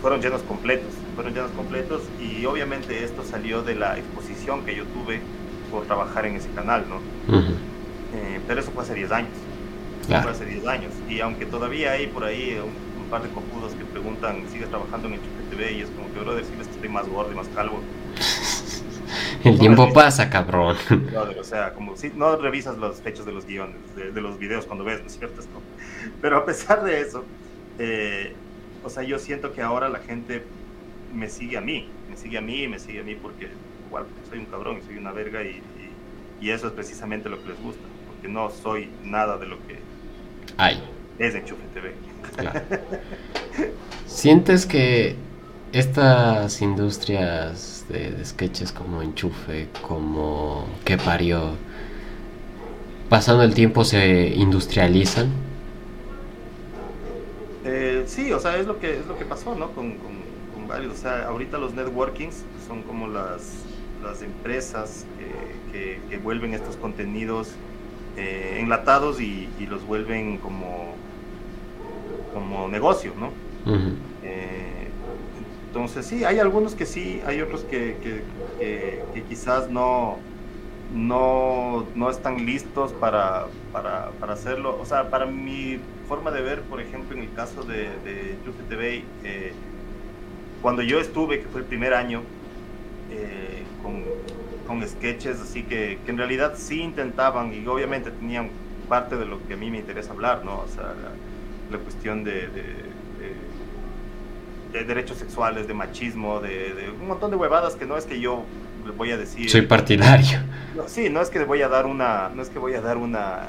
[0.00, 4.84] fueron llenos completos fueron llenos completos y obviamente esto salió de la exposición que yo
[4.84, 5.20] tuve
[5.68, 7.00] por trabajar en ese canal, ¿no?
[8.14, 9.32] Eh, pero eso fue hace 10 años.
[10.06, 10.92] Fue hace 10 años.
[11.08, 15.14] Y aunque todavía hay por ahí un, par de cojudos que preguntan, ¿sigues trabajando en
[15.14, 15.72] el TV?
[15.72, 17.80] Y es como que, bro, decirles que estoy más gordo y más calvo.
[19.42, 20.76] El tiempo pasa, cabrón.
[21.40, 24.84] o sea, como si no revisas los fechos de los guiones, de, los videos cuando
[24.84, 25.42] ves, ¿no es cierto?
[26.22, 27.24] Pero a pesar de eso,
[27.80, 28.34] eh,
[28.84, 30.42] o sea, yo siento que ahora la gente
[31.14, 33.48] me sigue a mí, me sigue a mí y me sigue a mí porque
[33.86, 35.62] igual soy un cabrón y soy una verga y,
[36.40, 39.78] y, eso es precisamente lo que les gusta, porque no soy nada de lo que
[40.56, 40.82] hay.
[41.18, 41.94] Es Enchufe TV.
[44.06, 45.16] ¿Sientes que
[45.72, 51.56] estas industrias de, sketches como Enchufe, como que parió,
[53.08, 55.47] pasando el tiempo se industrializan?
[57.70, 59.72] Eh, sí, o sea, es lo que es lo que pasó, ¿no?
[59.72, 59.96] Con,
[60.66, 60.94] varios.
[60.94, 63.64] O sea, ahorita los networkings son como las,
[64.02, 65.06] las empresas
[65.72, 67.52] que, que, vuelven estos contenidos
[68.18, 70.94] eh, enlatados y, los vuelven como,
[72.34, 73.32] como negocio, ¿no?
[74.22, 74.88] Eh,
[75.68, 77.96] entonces sí, hay algunos que sí, hay otros que,
[78.58, 80.18] que quizás no,
[80.94, 84.78] no, no, están listos para, para, para, hacerlo.
[84.80, 88.36] O sea, para mi forma de ver, por ejemplo, en el caso de, de
[88.68, 89.52] TV, eh,
[90.62, 92.22] cuando yo estuve, que fue el primer año,
[93.10, 94.02] eh, con,
[94.66, 98.50] con, sketches, así que, que, en realidad sí intentaban y obviamente tenían
[98.88, 100.60] parte de lo que a mí me interesa hablar, ¿no?
[100.60, 100.94] O sea,
[101.70, 102.48] la, cuestión de,
[104.72, 108.44] de, derechos sexuales, de machismo, de, un montón de huevadas que no es que yo
[108.88, 109.48] le voy a decir.
[109.48, 110.40] Soy partidario.
[110.86, 113.48] sí, no es que voy a dar una, no es que voy a dar una,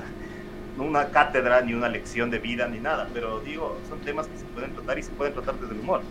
[0.77, 4.45] una cátedra ni una lección de vida ni nada, pero digo, son temas que se
[4.45, 6.01] pueden tratar y se pueden tratar desde el humor.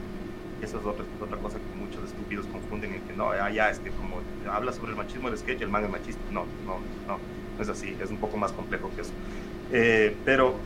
[0.60, 3.70] Y eso es otra, otra cosa que muchos estúpidos confunden en que no, ah, ya,
[3.70, 6.20] es que como habla sobre el machismo del sketch, el manga es machista.
[6.32, 7.18] No, no, no,
[7.56, 9.12] no es así, es un poco más complejo que eso.
[9.72, 10.56] Eh, pero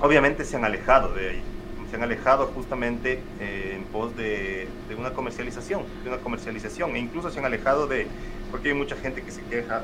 [0.00, 1.42] obviamente se han alejado de ahí,
[1.90, 7.30] se han alejado justamente eh, en pos de, una comercialización, de una comercialización, e incluso
[7.30, 8.06] se han alejado de,
[8.50, 9.82] porque hay mucha gente que se queja,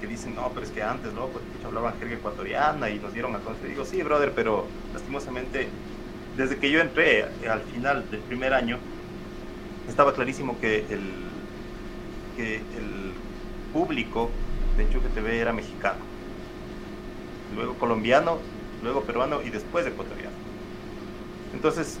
[0.00, 1.26] que dicen, no, pero es que antes, ¿no?
[1.26, 3.68] Pues hablaban jerga ecuatoriana y nos dieron a conocer.
[3.68, 4.64] Digo, sí, brother, pero
[4.94, 5.68] lastimosamente,
[6.38, 8.78] desde que yo entré al final del primer año,
[9.86, 11.10] estaba clarísimo que el,
[12.36, 13.12] que el
[13.74, 14.30] público
[14.78, 16.00] de Enchufe TV era mexicano,
[17.54, 18.38] luego colombiano,
[18.82, 20.29] luego peruano y después ecuatoriano.
[21.54, 21.98] Entonces,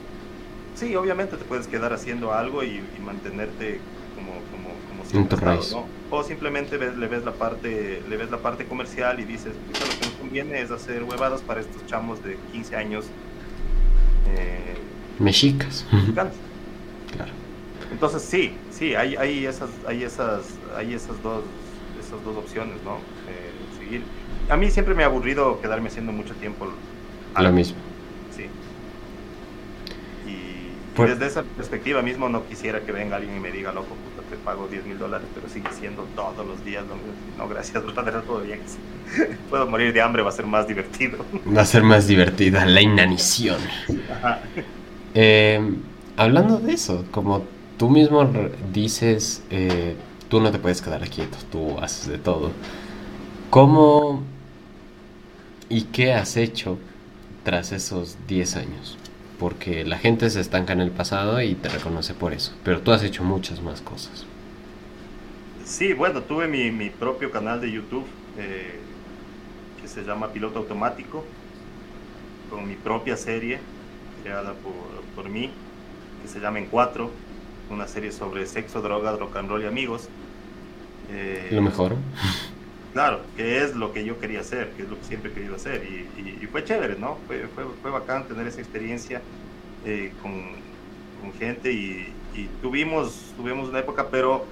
[0.74, 3.80] sí, obviamente te puedes quedar haciendo algo y, mantenerte
[4.14, 9.24] como, como, como O simplemente le ves la parte, le ves la parte comercial y
[9.24, 13.06] dices, lo que nos conviene es hacer huevadas para estos chamos de 15 años.
[14.36, 14.76] Eh,
[15.18, 15.86] Mexicas.
[15.92, 16.34] Mexicanos.
[17.14, 17.32] Claro.
[17.90, 20.42] Entonces sí, sí, hay, hay esas, hay esas,
[20.76, 21.42] hay esas dos,
[21.98, 22.96] esas dos opciones, ¿no?
[23.28, 24.02] Eh, seguir.
[24.48, 26.66] A mí siempre me ha aburrido quedarme haciendo mucho tiempo
[27.42, 27.76] lo mismo.
[28.34, 28.46] Sí.
[30.98, 34.28] Y, desde esa perspectiva mismo no quisiera que venga alguien y me diga, loco, puta,
[34.28, 37.12] te pago 10 mil dólares, pero sigue siendo todos los días lo mismo.
[37.38, 38.60] No, gracias, brother, todo bien.
[39.50, 41.24] Puedo morir de hambre, va a ser más divertido.
[41.56, 43.58] Va a ser más divertida la inanición.
[45.14, 45.60] Eh,
[46.16, 47.44] hablando de eso, como
[47.78, 48.30] tú mismo
[48.72, 49.96] dices, eh,
[50.28, 52.52] tú no te puedes quedar quieto, tú haces de todo.
[53.50, 54.22] ¿Cómo
[55.68, 56.78] y qué has hecho
[57.42, 58.98] tras esos 10 años?
[59.40, 62.92] Porque la gente se estanca en el pasado y te reconoce por eso, pero tú
[62.92, 64.24] has hecho muchas más cosas.
[65.64, 68.06] Sí, bueno, tuve mi, propio canal de YouTube
[68.38, 68.78] eh,
[69.80, 71.24] que se llama Piloto Automático,
[72.50, 73.58] con mi propia serie
[74.22, 75.50] creada por, por mí,
[76.22, 77.10] que se llama En Cuatro
[77.70, 80.08] una serie sobre sexo, droga, rock and roll y amigos.
[81.10, 81.96] Eh, lo mejor.
[82.92, 85.54] Claro, que es lo que yo quería hacer, que es lo que siempre he querido
[85.54, 85.84] hacer.
[85.84, 87.16] Y, fue chévere, ¿no?
[87.28, 89.22] Fue, fue, fue, bacán tener esa experiencia
[89.84, 90.32] eh, con,
[91.20, 92.12] con, gente y,
[92.60, 94.46] tuvimos, tuvimos una época, pero,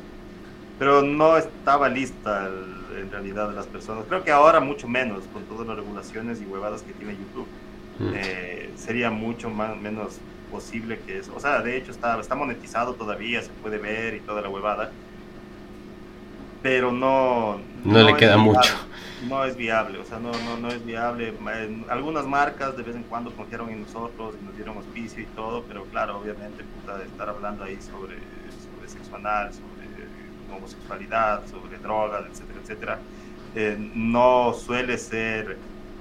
[0.79, 2.48] pero no estaba lista
[2.96, 4.05] en realidad las personas.
[4.09, 7.46] Creo que ahora mucho menos, con todas las regulaciones y huevadas que tiene YouTube.
[7.98, 8.12] Mm.
[8.14, 10.18] Eh, sería mucho más, menos
[10.51, 11.33] posible que eso.
[11.35, 14.92] O sea, de hecho está, está monetizado todavía, se puede ver y toda la huevada.
[16.62, 17.59] Pero no...
[17.85, 18.75] No, le queda mucho.
[19.29, 21.35] No es viable, o sea, no, no, no es viable.
[21.88, 25.64] Algunas marcas de vez en cuando confiaron en nosotros y nos dieron auspicio y todo,
[25.66, 29.79] pero claro, obviamente, puta, estar hablando ahí sobre, sobre sexo anal, sobre
[30.57, 32.99] homosexualidad, sobre drogas, etcétera, etcétera,
[33.55, 35.57] eh, no suele ser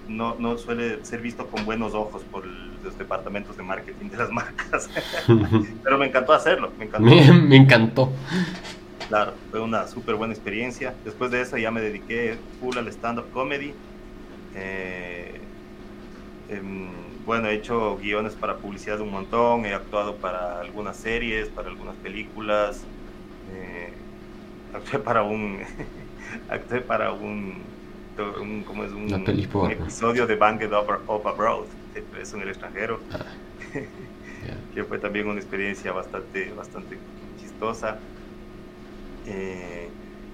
[0.08, 4.30] no, no suele ser visto con buenos ojos por los departamentos de marketing de las
[4.32, 4.90] marcas.
[5.84, 7.10] Pero me encantó hacerlo, me encantó.
[7.10, 8.12] Me, encantó.
[9.08, 10.98] Claro, fue una súper buena experiencia.
[11.04, 13.74] Después de eso ya me dediqué full al stand-up comedy.
[14.54, 15.42] Eh,
[16.50, 21.70] em, bueno, he hecho guiones para publicidad un montón, he actuado para algunas series, para
[21.70, 22.86] algunas películas,
[23.48, 23.94] eh,
[24.74, 25.62] actué para un,
[26.50, 27.78] actué para un
[28.24, 31.68] un, como es un, episodio de Banged Over, Abroad,
[32.20, 33.26] es en el extranjero, ah,
[34.74, 37.00] que fue también una experiencia bastante, bastante
[37.36, 38.00] chistosa.
[39.28, 39.90] Eh,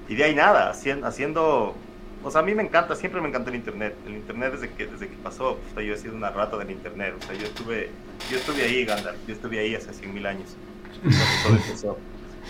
[0.07, 1.75] y de ahí nada, haciendo, haciendo,
[2.23, 3.95] o sea, a mí me encanta, siempre me encanta el Internet.
[4.05, 7.25] El Internet desde que, desde que pasó, yo he sido una rata del Internet, o
[7.25, 7.89] sea, yo estuve,
[8.29, 10.55] yo estuve ahí, Gandalf, yo estuve ahí hace 100.000 años.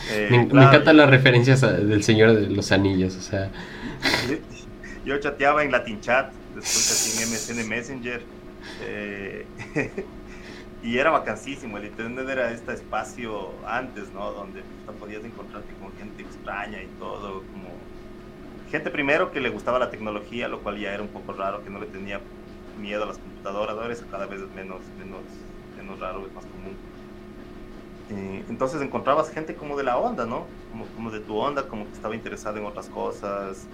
[0.10, 3.52] Eh, me, me, encantan las referencias del Señor de los Anillos, o sea.
[5.06, 8.22] yo chateaba en Latin Chat, después en MSN Messenger.
[8.82, 9.46] Eh,
[10.84, 14.34] y era vacancísimo, el internet era este espacio antes, ¿no?
[14.34, 14.62] Donde
[15.00, 17.70] podías encontrarte con gente extraña y todo, como
[18.70, 21.70] gente primero que le gustaba la tecnología, lo cual ya era un poco raro, que
[21.70, 22.20] no le tenía
[22.78, 25.22] miedo a las computadoras, ahora eso cada vez menos, menos,
[25.78, 26.76] menos raro, es más común.
[28.10, 30.58] Eh, entonces encontrabas gente como de la onda, ¿no?
[30.70, 33.72] Como, como de tu onda, como que estaba interesada en otras cosas,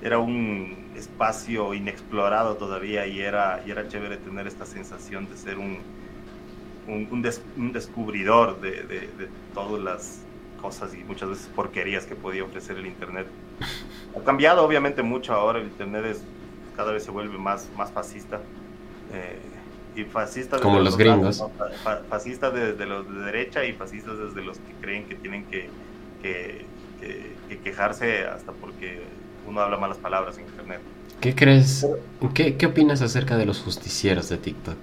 [0.00, 5.58] era un espacio inexplorado todavía y era, y era chévere tener esta sensación de ser
[5.58, 5.97] un,
[6.88, 10.22] un, descubridor de, de, todas las
[10.60, 13.26] cosas y muchas veces porquerías que podía ofrecer el Internet.
[14.16, 16.22] Ha cambiado obviamente mucho ahora, el Internet es
[16.78, 18.40] cada vez se vuelve más, más fascista.
[19.12, 19.38] Eh,
[19.96, 21.44] y fascista como los, gringos.
[22.08, 25.68] fascista desde los de derecha y fascistas desde los que creen que tienen que,
[26.22, 26.64] que,
[27.64, 29.02] quejarse hasta porque
[29.48, 30.80] uno habla malas palabras en internet.
[31.20, 31.84] ¿Qué crees?
[32.32, 34.78] ¿Qué, qué opinas acerca de los justicieros de TikTok?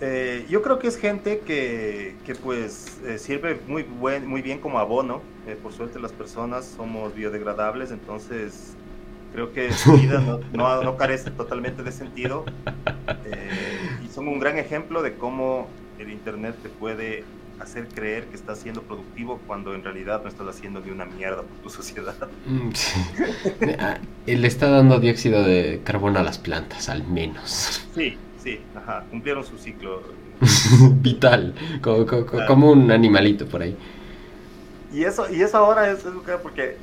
[0.00, 4.58] Eh, yo creo que es gente que, que pues eh, sirve muy, buen, muy bien
[4.58, 5.20] como abono.
[5.46, 8.74] Eh, por suerte las personas somos biodegradables, entonces
[9.32, 12.44] creo que su vida no, no, no carece totalmente de sentido.
[14.04, 17.24] y son un gran ejemplo de cómo el Internet te puede
[17.60, 21.42] hacer creer que estás siendo productivo cuando en realidad no estás haciendo ni una mierda
[21.42, 22.16] por tu sociedad.
[22.46, 22.70] Mm,
[23.78, 27.86] ah, Le está dando dióxido de carbono a las plantas, al menos.
[27.94, 30.02] Sí, Sí, ajá, cumplieron su ciclo.
[31.02, 31.54] Vital,
[32.46, 33.76] como, un animalito por ahí.
[34.92, 36.04] Y eso, y eso ahora es,
[36.42, 36.76] porque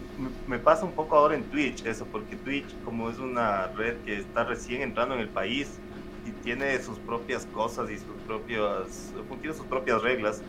[0.48, 4.18] me pasa un poco ahora en Twitch, eso, porque Twitch, como es una red que
[4.18, 5.80] está recién entrando en el país
[6.26, 10.42] y tiene sus propias cosas y sus propias, tiene sus propias reglas,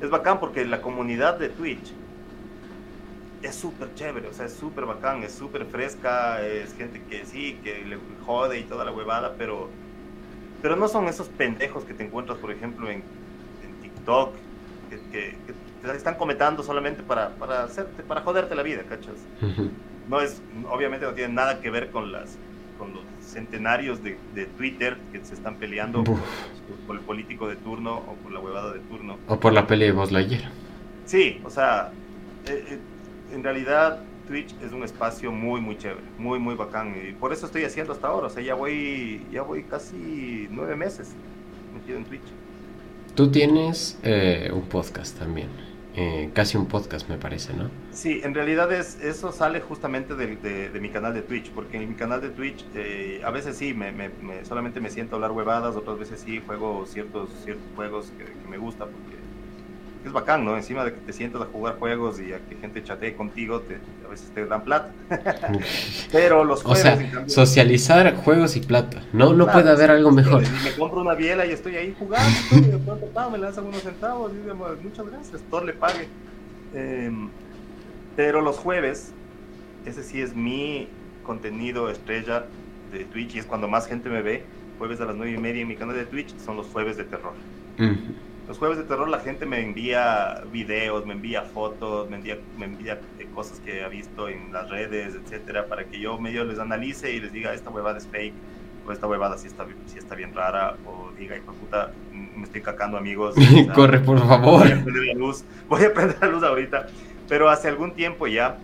[0.00, 1.92] es bacán porque la comunidad de Twitch
[3.42, 7.58] es súper chévere, o sea, es súper bacán, es súper fresca, es gente que sí,
[7.62, 9.68] que le jode y toda la huevada, pero
[10.62, 13.02] pero no son esos pendejos que te encuentras, por ejemplo, en,
[13.64, 14.34] en TikTok,
[15.10, 15.34] que,
[15.82, 19.14] te están comentando solamente para, para, hacerte, para joderte la vida, ¿cachas?
[20.08, 22.36] No es, obviamente no tiene nada que ver con las
[22.78, 27.98] con los centenarios de, de Twitter que se están peleando por, el político de turno
[27.98, 29.18] o por la huevada de turno.
[29.28, 30.50] O por la pelea de Buzz Lightyear.
[31.04, 31.92] Sí, o sea,
[32.46, 32.78] eh, eh,
[33.34, 34.00] en realidad
[34.30, 36.94] Twitch es un espacio muy, muy chévere, muy, muy bacán.
[36.96, 38.28] Y por eso estoy haciendo hasta ahora.
[38.28, 41.10] O sea, ya voy, ya voy casi nueve meses
[41.74, 42.22] metido en Twitch.
[43.16, 45.48] Tú tienes eh, un podcast también.
[45.96, 47.68] Eh, casi un podcast, me parece, ¿no?
[47.90, 51.88] Sí, en realidad es, eso sale justamente de, de, mi canal de Twitch, porque en
[51.88, 54.10] mi canal de Twitch eh, a veces sí, me, me,
[54.44, 58.48] solamente me siento a hablar huevadas, otras veces sí juego ciertos, ciertos juegos que, que
[58.48, 59.19] me gusta, porque
[60.04, 60.56] es bacán, ¿no?
[60.56, 63.78] Encima de que te sientas a jugar juegos y a que gente chatee contigo, te,
[64.04, 64.90] a veces te dan plata.
[66.12, 66.78] Pero los juegos.
[66.78, 69.02] O sea, socializar juegos y plata.
[69.12, 70.42] No, no puede haber algo mejor.
[70.64, 74.32] me compro una biela y estoy ahí jugando, y de pronto me lanzan unos centavos
[74.32, 76.08] y digo, muchas gracias, Thor le pague.
[76.74, 77.28] Em,
[78.16, 79.12] pero los jueves,
[79.84, 80.88] ese sí es mi
[81.24, 82.46] contenido estrella
[82.92, 84.44] de Twitch y es cuando más gente me ve.
[84.78, 87.04] Jueves a las nueve y media en mi canal de Twitch son los jueves de
[87.04, 87.34] terror.
[88.50, 92.64] Los jueves de terror la gente me envía videos, me envía fotos, me envía, me
[92.64, 96.58] envía eh, cosas que ha visto en las redes, etcétera, para que yo medio les
[96.58, 98.34] analice y les diga esta huevada es fake
[98.84, 102.60] o esta huevada sí está, sí está bien rara o diga, hijo puta, me estoy
[102.60, 103.36] cacando amigos.
[103.76, 104.62] Corre, por favor.
[104.62, 106.86] Voy a prender la luz, voy a prender la luz ahorita.
[107.28, 108.58] Pero hace algún tiempo ya,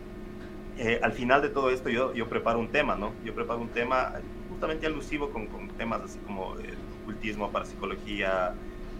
[0.79, 3.13] eh, al final de todo esto yo, yo preparo un tema, ¿no?
[3.25, 4.15] Yo preparo un tema
[4.49, 6.75] justamente alusivo con, con temas así como el
[7.05, 8.53] ocultismo, parapsicología,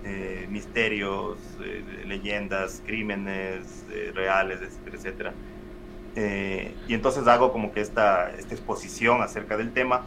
[0.09, 5.35] eh, misterios, eh, leyendas, crímenes eh, reales, etcétera, etcétera.
[6.87, 10.05] y entonces hago como que esta, esta exposición acerca del tema,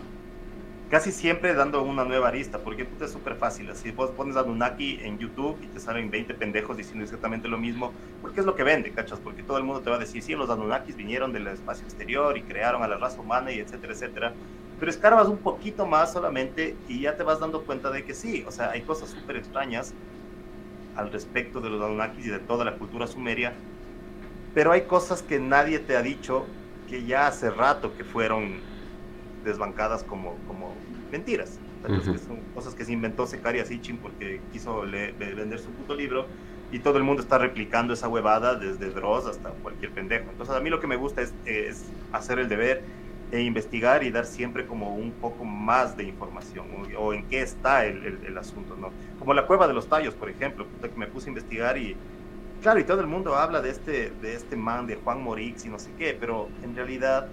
[0.90, 3.70] casi siempre dando una nueva arista, porque es súper fácil.
[3.70, 7.92] Así vos pones Anunnaki en YouTube y te salen 20 pendejos diciendo exactamente lo mismo,
[8.22, 9.20] porque es lo que vende, ¿cachas?
[9.20, 12.38] Porque todo el mundo te va a decir, sí, los Anunnakis vinieron del espacio exterior
[12.38, 14.34] y crearon a la raza humana y etcétera, etcétera
[14.80, 18.44] pero escarbas un poquito más solamente y ya te vas dando cuenta de que sí,
[18.48, 19.94] o sea, hay cosas súper extrañas
[20.96, 23.54] al respecto de los Anunnakis y de toda la cultura sumeria,
[24.54, 26.46] pero hay cosas que nadie te ha dicho
[26.90, 28.60] que ya hace rato que fueron
[29.44, 30.74] desbancadas como, como
[31.12, 31.60] mentiras.
[32.28, 36.26] son cosas que se inventó Sekari Sitchin porque quiso vender su puto libro
[36.72, 40.30] y todo el mundo está replicando esa huevada desde Dross hasta cualquier pendejo.
[40.30, 42.84] Entonces a mí lo que me gusta es, es hacer el deber
[43.32, 46.66] e investigar y dar siempre como un poco más de información
[46.98, 48.90] o, en qué está el, el, asunto, ¿no?
[49.20, 51.96] Como la cueva de los tallos, por ejemplo, que me puse a investigar y
[52.62, 55.70] claro, y todo el mundo habla de este, de este man, de Juan Morix y
[55.70, 57.28] no sé qué, pero en realidad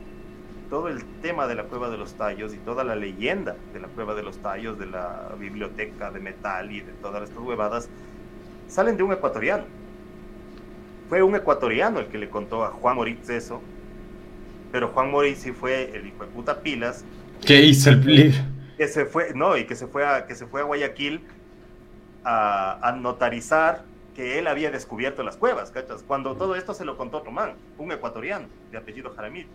[0.69, 3.89] todo el tema de la cueva de los tallos y toda la leyenda de la
[3.89, 7.89] cueva de los tallos, de la biblioteca de metal y de todas estas huevadas,
[8.69, 9.65] salen de un ecuatoriano.
[11.09, 13.63] Fue un ecuatoriano el que le contó a Juan Moritz eso,
[14.73, 17.05] pero Juan Morisi fue el hijo de puta pilas.
[17.45, 18.39] ¿Qué hizo el libro?
[18.77, 21.23] Que se fue, no, y que se fue a, que se fue a Guayaquil
[22.25, 26.03] a, notarizar que él había descubierto las cuevas, ¿cachas?
[26.03, 29.49] Cuando todo esto se lo contó otro man, un ecuatoriano de apellido Jaramillo.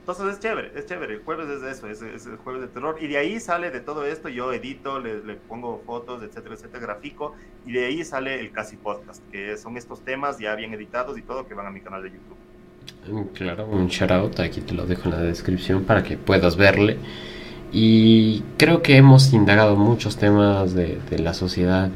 [0.00, 1.14] Entonces es chévere, es chévere.
[1.14, 2.96] El jueves es eso, es, el jueves de terror.
[3.00, 6.80] Y de ahí sale de todo esto, yo edito, le, le, pongo fotos, etcétera, etcétera,
[6.80, 7.34] grafico.
[7.66, 11.22] Y de ahí sale el Casi Podcast, que son estos temas ya bien editados y
[11.22, 12.36] todo que van a mi canal de YouTube.
[13.34, 16.98] Claro, un shout out, aquí te lo dejo en la descripción para que puedas verle.
[17.72, 21.90] Y creo que hemos indagado muchos temas de, la sociedad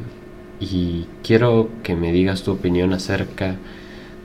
[0.60, 3.56] y quiero que me digas tu opinión acerca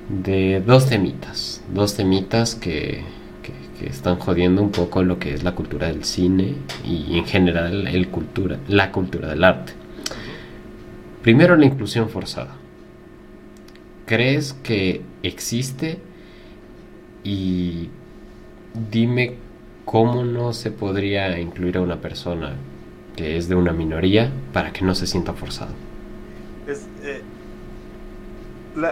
[0.10, 3.04] de dos temitas, dos temitas que,
[3.42, 7.88] que, están jodiendo un poco lo que es la cultura del cine y en general
[7.88, 9.74] el cultura, la cultura del arte.
[11.22, 12.56] Primero la inclusión forzada.
[14.06, 16.00] ¿Crees que existe?
[17.26, 17.90] Y
[18.92, 19.36] dime
[19.84, 22.56] cómo no se podría incluir a una persona
[23.18, 25.74] que es de una minoría para que no se sienta forzado.
[26.68, 27.22] Eh,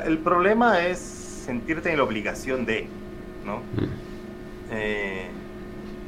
[0.06, 2.88] el problema es sentirte en la obligación de,
[3.46, 3.58] ¿no?
[3.58, 3.92] Mm.
[4.72, 5.28] Eh,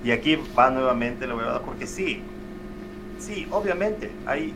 [0.04, 2.22] y aquí va nuevamente la huevada, porque sí,
[3.20, 4.54] sí, obviamente, hay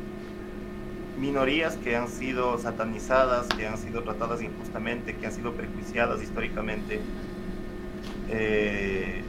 [1.20, 7.02] minorías que han sido satanizadas, que han sido tratadas injustamente, que han sido prejuiciadas históricamente.
[8.32, 9.24] Eh,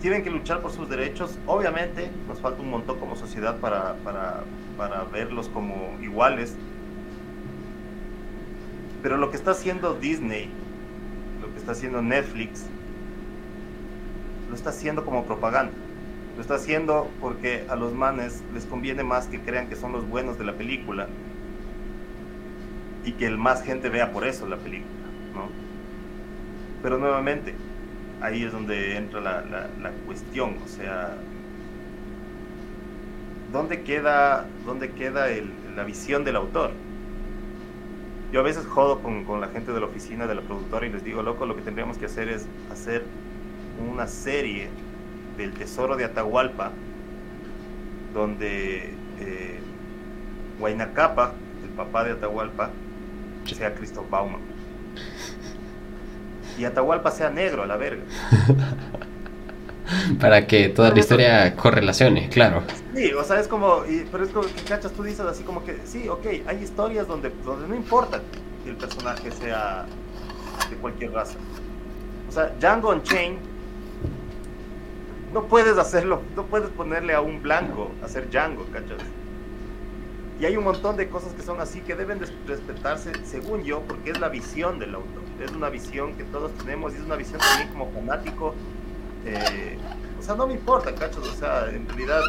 [0.00, 1.38] tienen que luchar por sus derechos.
[1.46, 4.44] Obviamente nos falta un montón como sociedad para, para,
[4.76, 6.54] para verlos como iguales.
[9.02, 10.48] Pero lo que está haciendo Disney,
[11.40, 12.66] lo que está haciendo Netflix,
[14.48, 15.72] lo está haciendo como propaganda.
[16.36, 20.06] Lo está haciendo porque a los manes les conviene más que crean que son los
[20.06, 21.08] buenos de la película
[23.04, 24.90] y que el más gente vea por eso la película,
[25.34, 25.65] ¿no?
[26.86, 27.52] Pero nuevamente,
[28.20, 31.16] ahí es donde entra la, la, cuestión, o sea,
[33.52, 36.70] ¿dónde queda, dónde queda el, la visión del autor?
[38.30, 40.90] Yo a veces jodo con, con, la gente de la oficina, de la productora, y
[40.90, 43.02] les digo, loco, lo que tendríamos que hacer es hacer
[43.92, 44.68] una serie
[45.36, 46.70] del Tesoro de Atahualpa,
[48.14, 49.58] donde eh,
[50.60, 51.32] Huaynacapa,
[51.64, 52.70] el papá de Atahualpa,
[53.44, 54.40] sea Christoph Bauman.
[56.58, 58.02] Y Atahualpa sea negro a la verga.
[60.20, 62.62] Para que toda la historia correlacione, claro.
[62.94, 65.78] Sí, o sea, es como, pero es como que cachas, tú dices así como que,
[65.84, 68.20] sí, ok, hay historias donde, donde no importa
[68.64, 69.86] que el personaje sea
[70.68, 71.36] de cualquier raza.
[72.28, 73.38] O sea, Django Unchained
[75.32, 78.98] no puedes hacerlo, no puedes ponerle a un blanco a hacer Django, ¿cachas?
[80.38, 84.10] Y hay un montón de cosas que son así que deben respetarse, según yo, porque
[84.10, 85.22] es la visión del autor.
[85.42, 88.54] Es una visión que todos tenemos y es una visión también como fanático.
[89.24, 89.78] Eh,
[90.18, 91.18] o sea, no me importa, ¿cachas?
[91.18, 92.20] O sea, en realidad,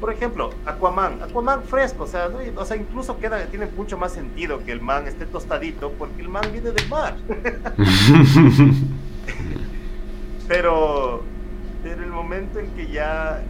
[0.00, 4.64] por ejemplo, Aquaman, Aquaman fresco, o sea, o sea incluso queda, tiene mucho más sentido
[4.64, 7.16] que el man esté tostadito porque el man viene del mar.
[10.48, 11.22] Pero
[11.82, 13.42] pero el momento en que ya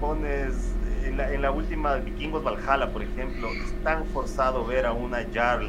[0.00, 0.69] pones
[1.10, 5.26] en la, en la, última Vikingos Valhalla, por ejemplo, es tan forzado ver a una
[5.32, 5.68] Jarl,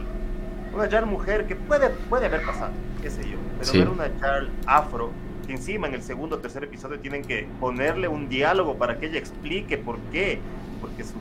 [0.73, 2.71] una Jarl mujer que puede, puede haber pasado,
[3.01, 5.11] qué sé yo, pero ver una Jarl afro,
[5.45, 9.07] que encima en el segundo o tercer episodio tienen que ponerle un diálogo para que
[9.07, 10.39] ella explique por qué,
[10.79, 11.15] porque su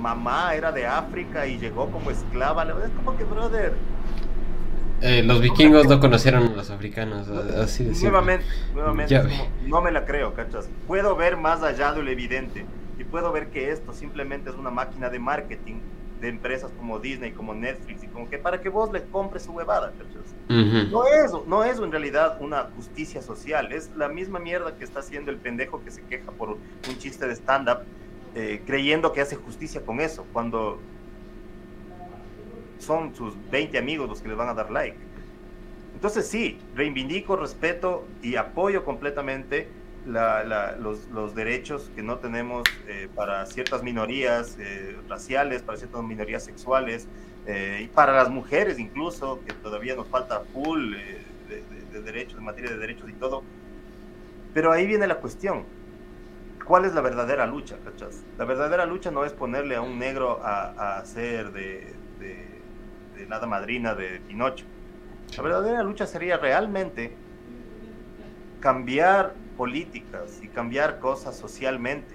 [0.00, 3.74] mamá era de África y llegó como esclava, es como que, brother,
[5.02, 8.44] eh, los vikingos no conocieron a los africanos, así de Nuevamente,
[8.74, 9.22] nuevamente
[9.66, 10.68] no me la creo, ¿cachas?
[10.86, 12.66] Puedo ver más allá de lo evidente
[13.00, 15.76] y puedo ver que esto simplemente es una máquina de marketing
[16.20, 19.52] de empresas como Disney, como Netflix, y como que para que vos le compres su
[19.52, 20.34] huevada, ¿cachas?
[20.90, 25.00] No es, no es en realidad una justicia social, es la misma mierda que está
[25.00, 27.78] haciendo el pendejo que se queja por un chiste de stand-up,
[28.34, 30.78] eh, creyendo que hace justicia con eso, cuando
[32.80, 34.98] son sus 20 amigos los que les van a dar like.
[35.94, 39.68] Entonces sí, reivindico, respeto y apoyo completamente
[40.06, 47.06] los, derechos que no tenemos eh, para ciertas minorías eh, raciales, para ciertas minorías sexuales,
[47.46, 52.70] eh, y para las mujeres incluso, que todavía nos falta full de, derechos, en materia
[52.70, 53.42] de derechos y todo.
[54.54, 55.64] Pero ahí viene la cuestión.
[56.64, 57.76] ¿Cuál es la verdadera lucha?
[57.84, 58.24] ¿cachas?
[58.38, 61.94] La verdadera lucha no es ponerle a un negro a, hacer de
[63.28, 64.64] la madrina de Pinocho.
[65.36, 67.14] La verdadera lucha sería realmente
[68.60, 72.14] cambiar políticas y cambiar cosas socialmente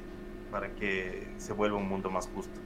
[0.49, 2.59] para que se vuelva un mundo más justo.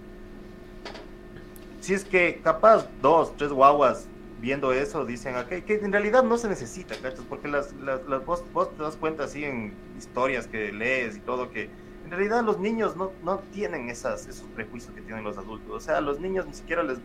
[1.82, 4.08] Si es que capaz dos, tres guaguas
[4.40, 7.26] viendo eso dicen que en realidad no se necesita, ¿cachas?
[7.28, 8.46] Porque las, las, vos,
[8.78, 11.70] te das cuenta así en historias que lees y todo que
[12.06, 15.70] en realidad los niños no, no tienen esas, esos prejuicios que tienen los adultos.
[15.70, 17.00] O sea, a los niños ni siquiera les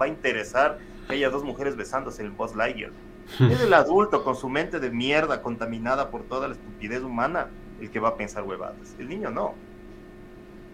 [0.00, 2.92] va a interesar aquellas dos mujeres besándose en el Boss Lightyear.
[3.50, 7.48] Es el adulto con su mente de mierda contaminada por toda la estupidez humana
[7.80, 8.94] el que va a pensar huevadas.
[8.98, 9.54] El niño no.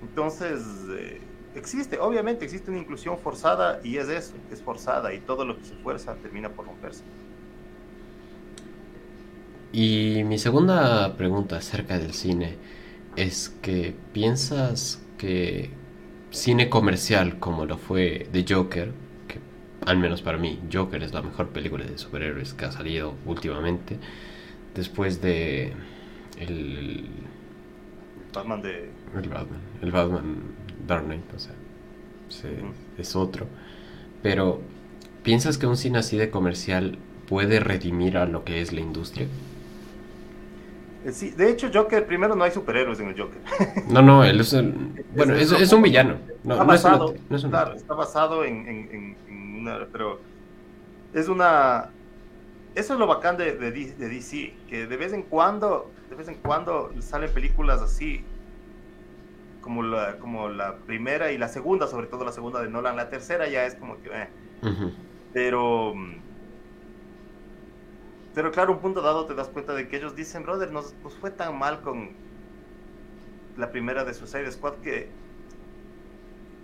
[0.02, 1.20] Entonces, eh,
[1.54, 5.64] existe, obviamente existe una inclusión forzada y es eso, es forzada y todo lo que
[5.64, 7.02] se fuerza termina por romperse.
[9.72, 12.56] Y mi segunda pregunta acerca del cine
[13.16, 15.70] es que piensas que
[16.30, 18.92] cine comercial como lo fue The Joker,
[19.84, 23.98] al menos para mí Joker es la mejor película de superhéroes que ha salido últimamente,
[24.74, 25.72] después de
[26.38, 27.06] el
[28.32, 30.36] Batman de el Batman, el Batman
[30.86, 31.54] Dark Knight, o sea,
[32.98, 33.46] es otro.
[34.22, 34.60] Pero
[35.22, 36.98] ¿piensas que un cine así de comercial
[37.28, 39.28] puede redimir a lo que es la industria?
[41.04, 43.40] Eh, sí, de hecho, Joker, primero no hay superhéroes en el Joker.
[43.88, 44.56] No, no, él es
[45.14, 46.16] bueno, es, es, un villano.
[46.42, 50.20] No, está basado, no es claro, está basado en, en, en, una, pero
[51.12, 51.90] es una,
[52.74, 56.36] eso es lo bacán de, de, DC, que de vez en cuando, de vez en
[56.36, 58.24] cuando salen películas así,
[59.60, 63.10] como la, como la primera y la segunda, sobre todo la segunda de Nolan, la
[63.10, 64.28] tercera ya es como que, eh.
[65.32, 65.94] pero
[68.34, 71.30] pero claro, un punto dado te das cuenta de que ellos dicen, brother, nos, fue
[71.30, 72.10] tan mal con
[73.56, 75.08] la primera de Suicide Squad que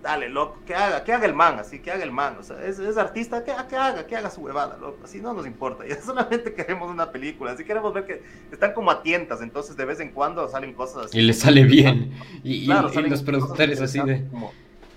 [0.03, 2.61] dale, loco, que haga, que haga el man, así, que haga el man, o sea,
[2.65, 6.01] es, artista, que, que, haga, que haga su huevada, loco, así no nos importa, ya
[6.01, 9.99] solamente queremos una película, así queremos ver que están como a tientas, entonces de vez
[9.99, 11.19] en cuando salen cosas así.
[11.19, 12.13] Y le sale bien,
[12.43, 14.27] y, los productores así de...
[14.27, 14.51] Como,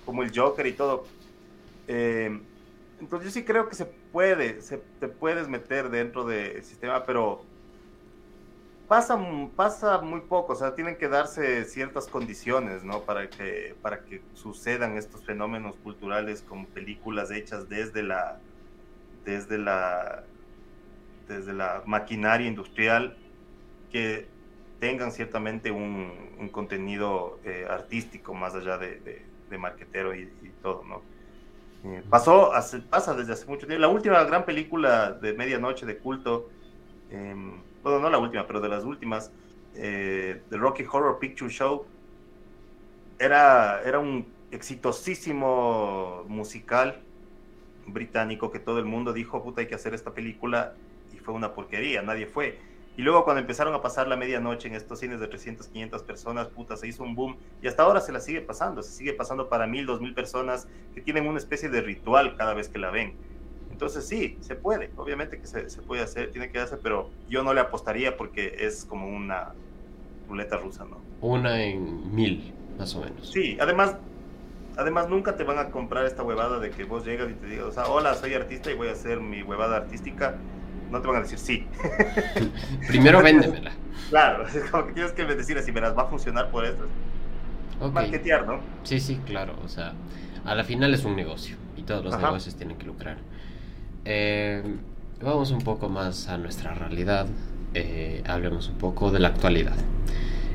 [0.05, 1.05] como, el Joker y todo.
[1.87, 2.39] Eh,
[2.99, 7.43] entonces yo sí creo que se puede, se, te puedes meter dentro del sistema, pero
[8.87, 9.19] pasa,
[9.55, 13.01] pasa muy poco, o sea, tienen que darse ciertas condiciones, ¿no?
[13.01, 18.39] Para que, para que sucedan estos fenómenos culturales como películas hechas desde la,
[19.25, 20.23] desde la,
[21.27, 23.17] desde la maquinaria industrial
[23.91, 24.27] que
[24.79, 28.99] tengan ciertamente un, contenido eh, artístico más allá de,
[29.49, 31.01] de, marquetero y, y todo, ¿no?
[31.85, 32.51] Eh, pasó,
[32.89, 33.81] pasa desde hace mucho tiempo.
[33.81, 36.49] La última gran película de medianoche de culto,
[37.11, 39.31] em, bueno, no la última, pero de las últimas,
[39.75, 41.85] eh, The Rocky Horror Picture Show,
[43.19, 47.01] era, era un exitosísimo musical
[47.85, 50.73] británico que todo el mundo dijo, puta, hay que hacer esta película,
[51.13, 52.57] y fue una porquería, nadie fue.
[52.97, 56.47] Y luego cuando empezaron a pasar la medianoche en estos cines de 300, 500 personas,
[56.47, 57.37] puta, se hizo un boom.
[57.61, 60.67] Y hasta ahora se la sigue pasando, se sigue pasando para mil, dos mil personas
[60.93, 63.13] que tienen una especie de ritual cada vez que la ven.
[63.69, 67.43] Entonces sí, se puede, obviamente que se, se puede hacer, tiene que hacer, pero yo
[67.43, 69.51] no le apostaría porque es como una
[70.29, 71.01] ruleta rusa, ¿no?
[71.19, 73.31] Una en mil, más o menos.
[73.31, 73.97] Sí, además,
[74.77, 77.65] además nunca te van a comprar esta huevada de que vos llegas y te digas,
[77.65, 80.37] o sea, hola, soy artista y voy a hacer mi huevada artística
[80.95, 81.67] no te van a decir sí.
[82.87, 83.71] Primero véndemela.
[84.09, 86.85] Claro, es como que tienes que decir así, verás, va a funcionar por esto.
[87.91, 88.59] Marketear, ¿no?
[88.83, 89.55] Sí, sí, claro.
[89.63, 89.93] O sea,
[90.45, 93.17] a la final es un negocio y todos los negocios tienen que lucrar.
[94.05, 94.63] Eh,
[95.21, 97.27] vamos un poco más a nuestra realidad.
[97.73, 99.75] Eh, hablemos un poco de la actualidad.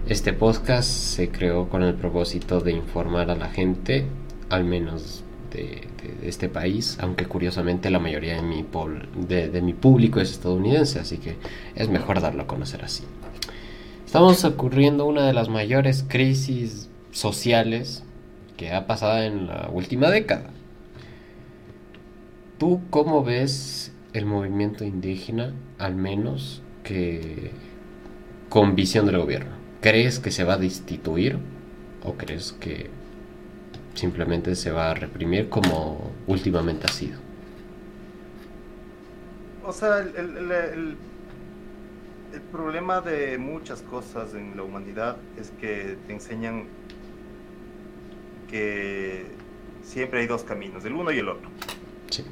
[0.08, 4.06] Este podcast se creó con el propósito de informar a la gente,
[4.48, 5.88] al menos de,
[6.22, 8.64] este país, aunque curiosamente la mayoría de mi,
[9.26, 11.36] de, mi público es estadounidense, así que
[11.74, 13.04] es mejor darlo a conocer así.
[14.04, 18.02] Estamos ocurriendo una de las mayores crisis sociales
[18.56, 20.50] que ha pasado en la última década.
[22.58, 27.52] ¿Tú cómo ves el movimiento indígena, al menos que
[28.48, 29.52] con visión del gobierno?
[29.80, 31.38] ¿Crees que se va a destituir
[32.04, 32.90] o crees que
[34.00, 37.18] simplemente se va a reprimir como últimamente ha sido.
[39.64, 40.96] O sea, el, el,
[42.50, 46.64] problema de muchas cosas en la humanidad es que te enseñan
[48.48, 49.26] que
[49.82, 51.48] siempre hay dos caminos, el uno y el otro.
[52.08, 52.24] Sí.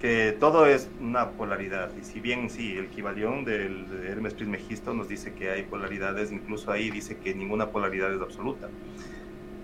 [0.00, 1.90] Que todo es una polaridad.
[2.00, 6.30] Y si bien sí, el Kibalión del, de Hermes Trismegisto nos dice que hay polaridades,
[6.30, 8.68] incluso ahí dice que ninguna polaridad es absoluta.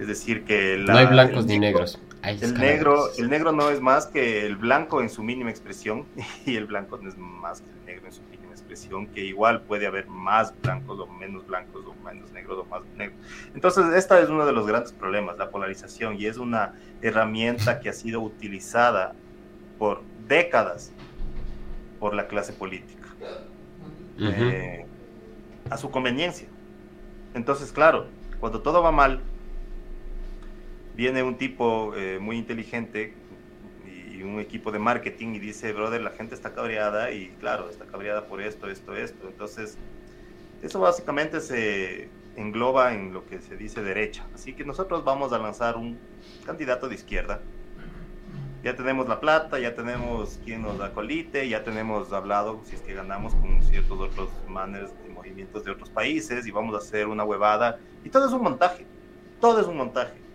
[0.01, 2.01] Es decir, que no hay blancos ni negros.
[2.23, 6.07] el negro, el negro no es más que el blanco en su mínima expresión
[6.47, 9.61] y el blanco no es más que el negro en su mínima expresión, que igual
[9.61, 13.19] puede haber más blancos o menos blancos o menos negros o más negros.
[13.55, 16.73] Entonces, esta es uno de los grandes problemas, la polarización, y es una
[17.03, 19.13] herramienta que ha sido utilizada
[19.79, 20.93] por décadas
[21.99, 23.07] por la clase política
[24.19, 24.87] eh,
[25.69, 26.49] a su conveniencia.
[27.35, 28.07] Entonces, claro,
[28.41, 29.21] cuando todo va mal,
[31.01, 33.15] viene un tipo eh, muy inteligente
[33.87, 37.87] y un equipo de marketing y dice, brother, la gente está cabreada y claro, está
[37.87, 39.27] cabreada por esto, esto, esto.
[39.27, 39.79] Entonces,
[40.63, 44.27] eso básicamente se engloba en lo que se dice derecha.
[44.35, 45.99] Así que nosotros vamos a lanzar un
[46.45, 47.41] candidato de izquierda
[48.63, 52.83] Ya tenemos la plata, ya tenemos quien nos da colite, ya tenemos hablado, si es
[52.83, 57.07] que ganamos con ciertos otros manners de movimientos de otros países y vamos a hacer
[57.07, 57.79] una huevada.
[58.05, 58.85] Y todo es un montaje,
[59.41, 60.30] todo es un montaje.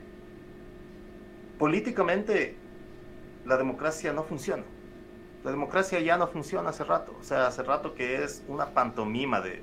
[1.57, 2.55] Políticamente,
[3.45, 4.63] la democracia no funciona.
[5.43, 7.15] La democracia ya no funciona hace rato.
[7.19, 9.61] O sea, hace rato que es una pantomima de,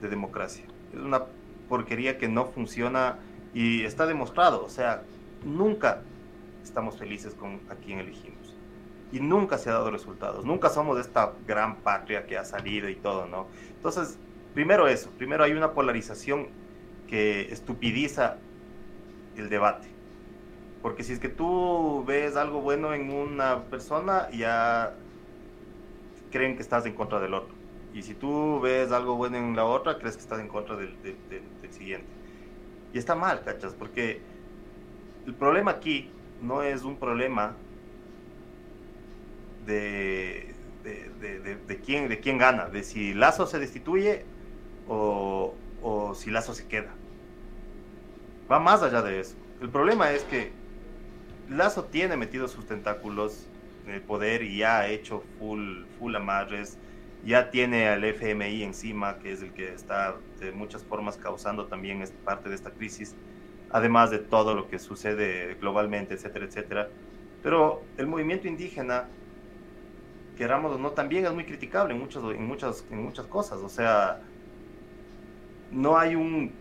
[0.00, 0.64] de democracia.
[0.92, 1.24] Es una
[1.68, 3.18] porquería que no funciona
[3.54, 4.64] y está demostrado.
[4.64, 5.02] O sea,
[5.44, 6.02] nunca
[6.62, 8.54] estamos felices con a quien elegimos.
[9.12, 10.44] Y nunca se ha dado resultados.
[10.44, 13.46] Nunca somos de esta gran patria que ha salido y todo, ¿no?
[13.76, 14.18] Entonces,
[14.52, 15.10] primero eso.
[15.16, 16.48] Primero hay una polarización
[17.06, 18.38] que estupidiza
[19.36, 19.86] el debate.
[20.86, 24.94] Porque si es que tú ves algo bueno en una persona, ya
[26.30, 27.52] creen que estás en contra del otro.
[27.92, 30.94] Y si tú ves algo bueno en la otra, crees que estás en contra del,
[31.70, 32.06] siguiente.
[32.92, 33.74] Y está mal, ¿cachas?
[33.74, 34.20] Porque
[35.26, 36.08] el problema aquí
[36.40, 37.56] no es un problema
[39.66, 44.24] de, de, quién, de quién gana, de si Lazo se destituye
[44.86, 46.94] o, o si Lazo se queda.
[48.48, 49.34] Va más allá de eso.
[49.60, 50.64] El problema es que
[51.48, 53.46] Lazo tiene metido sus tentáculos
[53.86, 56.78] en el poder y ya ha hecho full, full amarres,
[57.24, 62.04] ya tiene al FMI encima, que es el que está de muchas formas causando también
[62.24, 63.14] parte de esta crisis
[63.70, 66.88] además de todo lo que sucede globalmente, etcétera, etcétera.
[67.42, 69.08] Pero el movimiento indígena,
[70.36, 73.58] queramos o no, también es muy criticable en, muchas, en, muchas, en muchas cosas.
[73.58, 74.20] O sea,
[75.70, 76.52] no hay un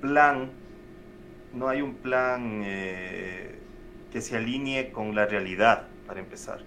[0.00, 0.50] plan,
[1.52, 3.58] no hay un plan eh,
[4.12, 6.60] que se alinee con la realidad, para empezar.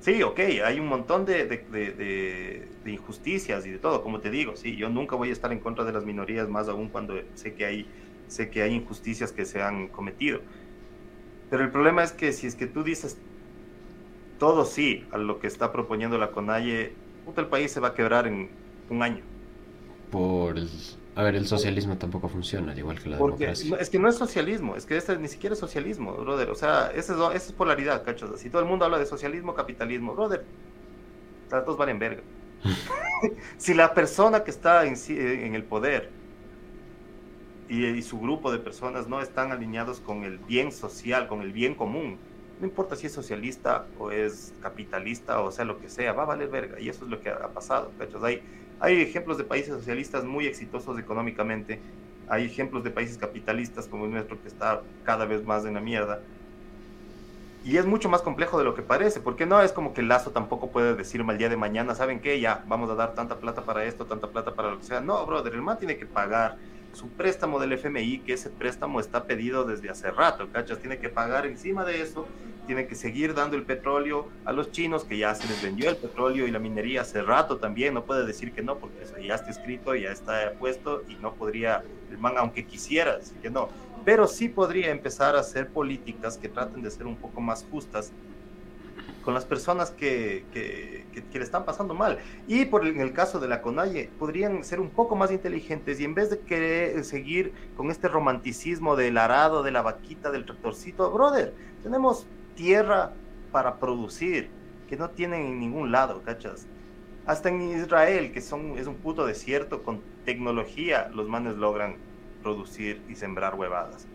[0.00, 4.30] Sí, ok, hay un montón de, de, de, de, injusticias y de todo, como te
[4.30, 7.14] digo, sí, yo nunca voy a estar en contra de las minorías, más aún cuando
[7.34, 7.86] sé que hay
[8.28, 10.40] sé que hay injusticias que se han cometido.
[11.50, 13.18] Pero el problema es que si es que tú dices
[14.38, 16.92] todo sí a lo que está proponiendo la CONAIE,
[17.24, 18.50] puta, el país se va a quebrar en
[18.90, 19.22] un año.
[20.10, 20.58] Por
[21.18, 23.76] A ver, el socialismo tampoco funciona, al igual que la democracia.
[23.80, 26.48] Es que no es socialismo, es que este ni siquiera es socialismo, brother.
[26.48, 28.38] O sea, esa es, es polaridad, cachos.
[28.38, 30.44] Si todo el mundo habla de socialismo, capitalismo, brother,
[31.50, 32.22] las dos valen verga.
[33.56, 36.08] si la persona que está en, en el poder
[37.68, 41.74] y, su grupo de personas no están alineados con el bien social, con el bien
[41.74, 42.16] común.
[42.60, 46.26] No importa si es socialista o es capitalista o sea lo que sea, va a
[46.26, 46.78] valer verga.
[46.78, 47.90] Y eso es lo que ha pasado.
[48.22, 48.40] Hay,
[48.80, 51.80] hay ejemplos de países socialistas muy exitosos económicamente.
[52.28, 55.80] Hay ejemplos de países capitalistas como el nuestro que está cada vez más en la
[55.80, 56.20] mierda.
[57.64, 60.08] Y es mucho más complejo de lo que parece, porque no es como que el
[60.08, 62.40] Lazo tampoco puede decirme al día de mañana, ¿saben qué?
[62.40, 65.00] Ya, vamos a dar tanta plata para esto, tanta plata para lo que sea.
[65.00, 66.56] No, brother, el man tiene que pagar
[66.92, 70.78] su préstamo del FMI, que ese préstamo está pedido desde hace rato, ¿cachas?
[70.78, 72.26] Tiene que pagar encima de eso,
[72.66, 75.96] tiene que seguir dando el petróleo a los chinos, que ya se les vendió el
[75.96, 79.34] petróleo y la minería hace rato también, no puede decir que no, porque eso ya
[79.34, 83.68] está escrito, ya está puesto y no podría, el man, aunque quisiera decir que no,
[84.04, 88.12] pero sí podría empezar a hacer políticas que traten de ser un poco más justas
[89.28, 92.18] con las personas que, que, le están pasando mal.
[92.46, 96.04] Y por en el caso de la CONAIE, podrían ser un poco más inteligentes y
[96.04, 101.10] en vez de querer seguir con este romanticismo del arado, de la vaquita, del tractorcito,
[101.10, 101.52] brother,
[101.82, 103.12] tenemos tierra
[103.52, 104.48] para producir
[104.88, 106.66] que no tienen en ningún lado, ¿cachas?
[107.26, 111.96] Hasta en Israel, que son, es un puto desierto, con tecnología los manes logran
[112.42, 114.06] producir y sembrar huevadas.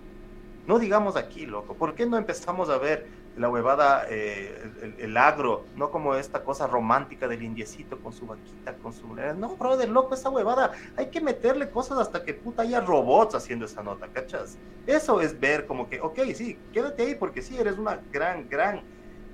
[0.65, 5.65] No digamos aquí, loco, ¿por qué no empezamos a ver la huevada, eh, el, agro,
[5.75, 9.07] no como esta cosa romántica del indiecito con su vaquita, con su...
[9.07, 13.65] No, brother, loco, esa huevada, hay que meterle cosas hasta que puta haya robots haciendo
[13.65, 14.57] esa nota, ¿cachas?
[14.85, 18.81] Eso es ver como que, ok, sí, quédate ahí porque sí, eres una gran, gran,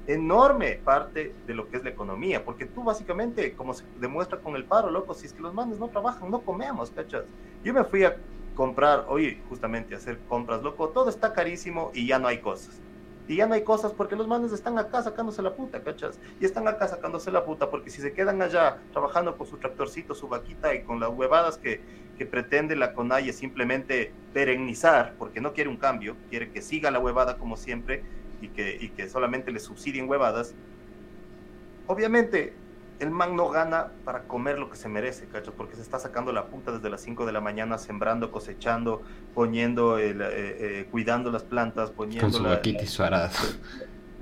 [0.08, 4.56] enorme parte de lo que es la economía, porque tú básicamente, como se demuestra con
[4.56, 7.26] el paro, loco, si es que los manes no trabajan, no comemos, ¿cachas?
[7.64, 8.18] Yo me fui a
[8.56, 12.82] comprar, oye, justamente a hacer compras, loco, todo está carísimo y ya no hay cosas
[13.30, 16.19] y ya no hay cosas porque los manes están acá sacándose la puta, ¿cachas?
[16.41, 20.15] Y están acá sacándose la puta porque si se quedan allá trabajando con su tractorcito,
[20.15, 21.80] su vaquita y con las huevadas que,
[22.17, 26.97] que pretende la CONAIE simplemente perennizar, porque no quiere un cambio, quiere que siga la
[26.97, 28.01] huevada como siempre
[28.41, 30.55] y que, y que solamente le subsidien huevadas,
[31.86, 32.55] obviamente
[33.00, 36.34] el man no gana para comer lo que se merece, cacho, porque se está sacando
[36.34, 39.02] la puta desde las 5 de la mañana, sembrando, cosechando,
[39.34, 42.26] poniendo, el, eh, eh, cuidando las plantas, poniendo...
[42.26, 43.32] Con su su arada.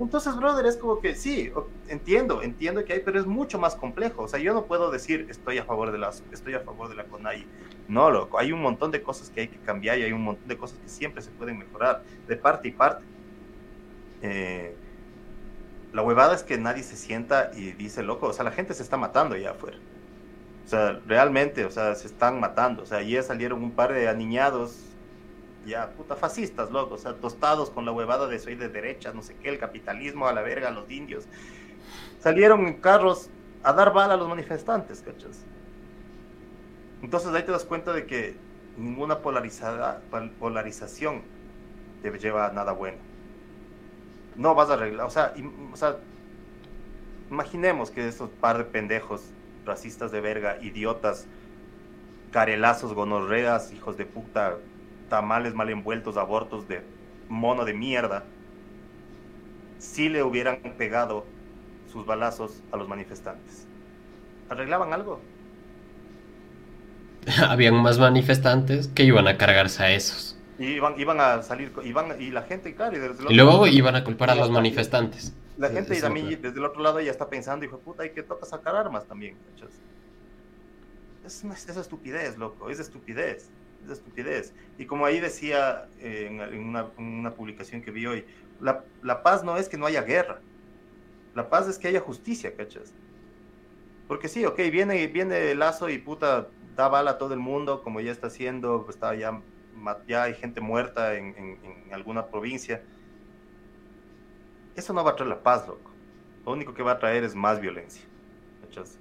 [0.00, 1.50] Entonces, brother, es como que sí,
[1.88, 4.22] entiendo, entiendo que hay, pero es mucho más complejo.
[4.22, 6.94] O sea, yo no puedo decir estoy a favor de las, estoy a favor de
[6.94, 7.44] la CONAI.
[7.88, 10.46] No, loco, hay un montón de cosas que hay que cambiar y hay un montón
[10.46, 13.04] de cosas que siempre se pueden mejorar, de parte y parte.
[14.22, 14.76] Eh,
[15.92, 18.82] la huevada es que nadie se sienta y dice, loco, o sea, la gente se
[18.82, 19.78] está matando allá afuera.
[20.66, 22.82] O sea, realmente, o sea, se están matando.
[22.82, 24.80] O sea, ayer salieron un par de aniñados,
[25.66, 29.22] ya, puta, fascistas, loco, o sea, tostados con la huevada de soy de derecha, no
[29.22, 31.24] sé qué, el capitalismo a la verga, los indios.
[32.20, 33.30] Salieron en carros
[33.62, 35.44] a dar bala a los manifestantes, ¿cachas?
[37.02, 38.34] Entonces ahí te das cuenta de que
[38.76, 40.02] ninguna polarizada,
[40.38, 41.22] polarización
[42.02, 42.98] te lleva a nada bueno.
[44.38, 45.34] No vas a arreglar, o sea,
[47.30, 49.22] imaginemos que esos par de pendejos
[49.66, 51.26] racistas de verga, idiotas,
[52.30, 54.56] carelazos, gonorreas, hijos de puta,
[55.10, 56.82] tamales mal envueltos, abortos de
[57.28, 58.24] mono de mierda,
[59.78, 61.26] si le hubieran pegado
[61.92, 63.66] sus balazos a los manifestantes.
[64.48, 65.20] ¿Arreglaban algo?
[67.48, 70.37] Habían más manifestantes que iban a cargarse a esos.
[70.58, 72.96] Y iban, iban a salir, iban, y la gente, claro,
[73.28, 75.32] y, luego iban a culpar a los manifestantes.
[75.56, 78.10] La gente y también desde el otro lado ya está pensando, hijo de puta, hay
[78.10, 79.36] que toca sacar armas también,
[81.24, 83.50] Es, una, es estupidez, loco, es estupidez,
[83.84, 84.52] es estupidez.
[84.78, 88.24] Y como ahí decía en, una, una, publicación que vi hoy,
[88.60, 90.40] la, la paz no es que no haya guerra,
[91.34, 92.92] la paz es que haya justicia, ¿cachas?
[94.08, 98.00] Porque sí, ok, viene, viene Lazo y puta, da bala a todo el mundo, como
[98.00, 99.40] ya está haciendo, está ya,
[100.06, 101.58] ya hay gente muerta en,
[101.92, 102.82] alguna provincia.
[104.76, 105.90] Eso no va a traer la paz, loco.
[106.44, 108.04] Lo único que va a traer es más violencia.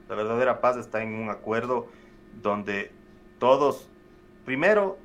[0.09, 1.88] La verdadera paz está en un acuerdo
[2.41, 2.91] donde
[3.38, 3.89] todos,
[4.45, 4.97] primero,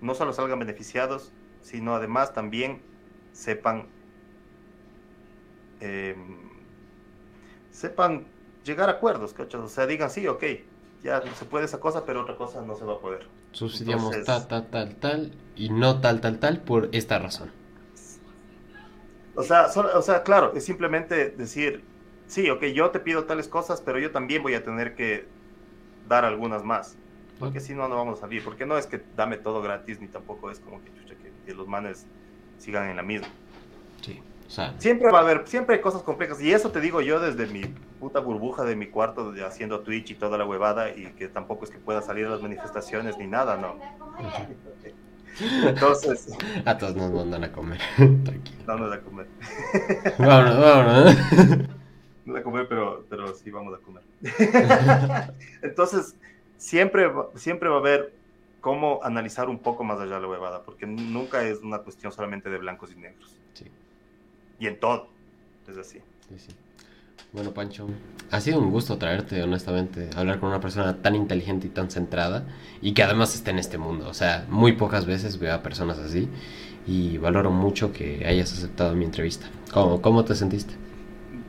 [0.00, 2.80] no solo salgan beneficiados, sino además también
[3.32, 3.88] sepan
[5.82, 6.48] Em,
[7.72, 8.24] sepan
[8.64, 9.34] llegar a acuerdos.
[9.36, 10.44] O sea, digan, sí, ok,
[11.02, 13.26] ya se puede esa cosa, pero otra cosa no se va a poder.
[13.52, 17.50] Subsidiamos tal, tal, tal, tal, y no tal, tal, tal, por esta razón.
[19.34, 21.82] O sea, o sea, claro, es simplemente decir,
[22.26, 25.26] sí, ok, yo te pido tales cosas, pero yo también voy a tener que
[26.08, 26.96] dar algunas más.
[27.38, 28.44] Porque si no, no vamos a salir.
[28.44, 30.92] Porque no es que dame todo gratis, ni tampoco es como que,
[31.44, 32.06] que los manes
[32.58, 33.26] sigan en la misma.
[34.00, 34.22] Sí
[34.78, 36.40] siempre va a haber, siempre hay cosas complejas.
[36.40, 37.64] Y eso te digo yo desde mi
[38.00, 41.64] puta burbuja de mi cuarto, de, haciendo Twitch y toda la huevada, y que tampoco
[41.64, 43.76] es que pueda salir a las manifestaciones ni nada, ¿no?
[45.64, 46.28] Entonces.
[46.66, 47.80] A todos nos mandan a comer.
[47.96, 48.62] Tranquilo.
[48.66, 49.26] Vamos a comer.
[50.18, 51.68] vámonos, vámonos.
[52.26, 54.02] No a comer, pero, pero sí vamos a comer.
[55.62, 56.16] Entonces,
[56.58, 58.12] siempre, siempre va a haber
[58.60, 62.58] cómo analizar un poco más allá la huevada, porque nunca es una cuestión solamente de
[62.58, 63.40] blancos y negros.
[63.54, 63.70] Sí
[64.62, 65.08] y en todo.
[65.68, 65.98] Es así.
[67.32, 67.88] Bueno, Pancho,
[68.30, 72.46] ha sido un gusto traerte, honestamente, hablar con una persona tan inteligente y tan centrada
[72.80, 74.08] y que además esté en este mundo.
[74.08, 76.28] O sea, muy pocas veces veo a personas así
[76.86, 79.46] y valoro mucho que hayas aceptado mi entrevista.
[79.72, 80.74] ¿Cómo, cómo te sentiste?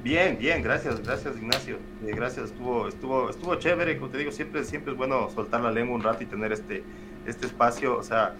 [0.03, 1.77] Bien, bien, gracias, gracias Ignacio.
[2.05, 5.71] Eh, gracias, estuvo, estuvo, estuvo chévere, como te digo, siempre, siempre es bueno soltar la
[5.71, 6.83] lengua un rato y tener este,
[7.27, 7.97] este espacio.
[7.97, 8.35] O sea,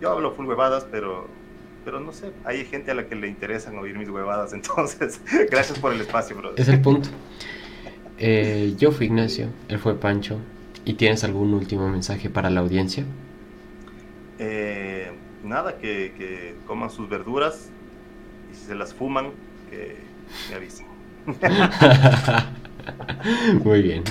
[0.00, 1.28] yo hablo full huevadas, pero
[1.84, 5.20] pero no sé, hay gente a la que le interesan oír mis huevadas, entonces,
[5.50, 6.56] gracias por el espacio, bro.
[6.56, 7.08] Es el punto.
[8.18, 10.38] Eh, yo fui Ignacio, él fue Pancho,
[10.84, 13.04] ¿y tienes algún último mensaje para la audiencia?
[14.38, 15.10] Eh,
[15.42, 17.70] nada, que, que, coman sus verduras
[18.52, 19.30] y si se las fuman,
[19.70, 19.96] que
[20.50, 20.86] me avisen.
[23.64, 24.04] Muy bien.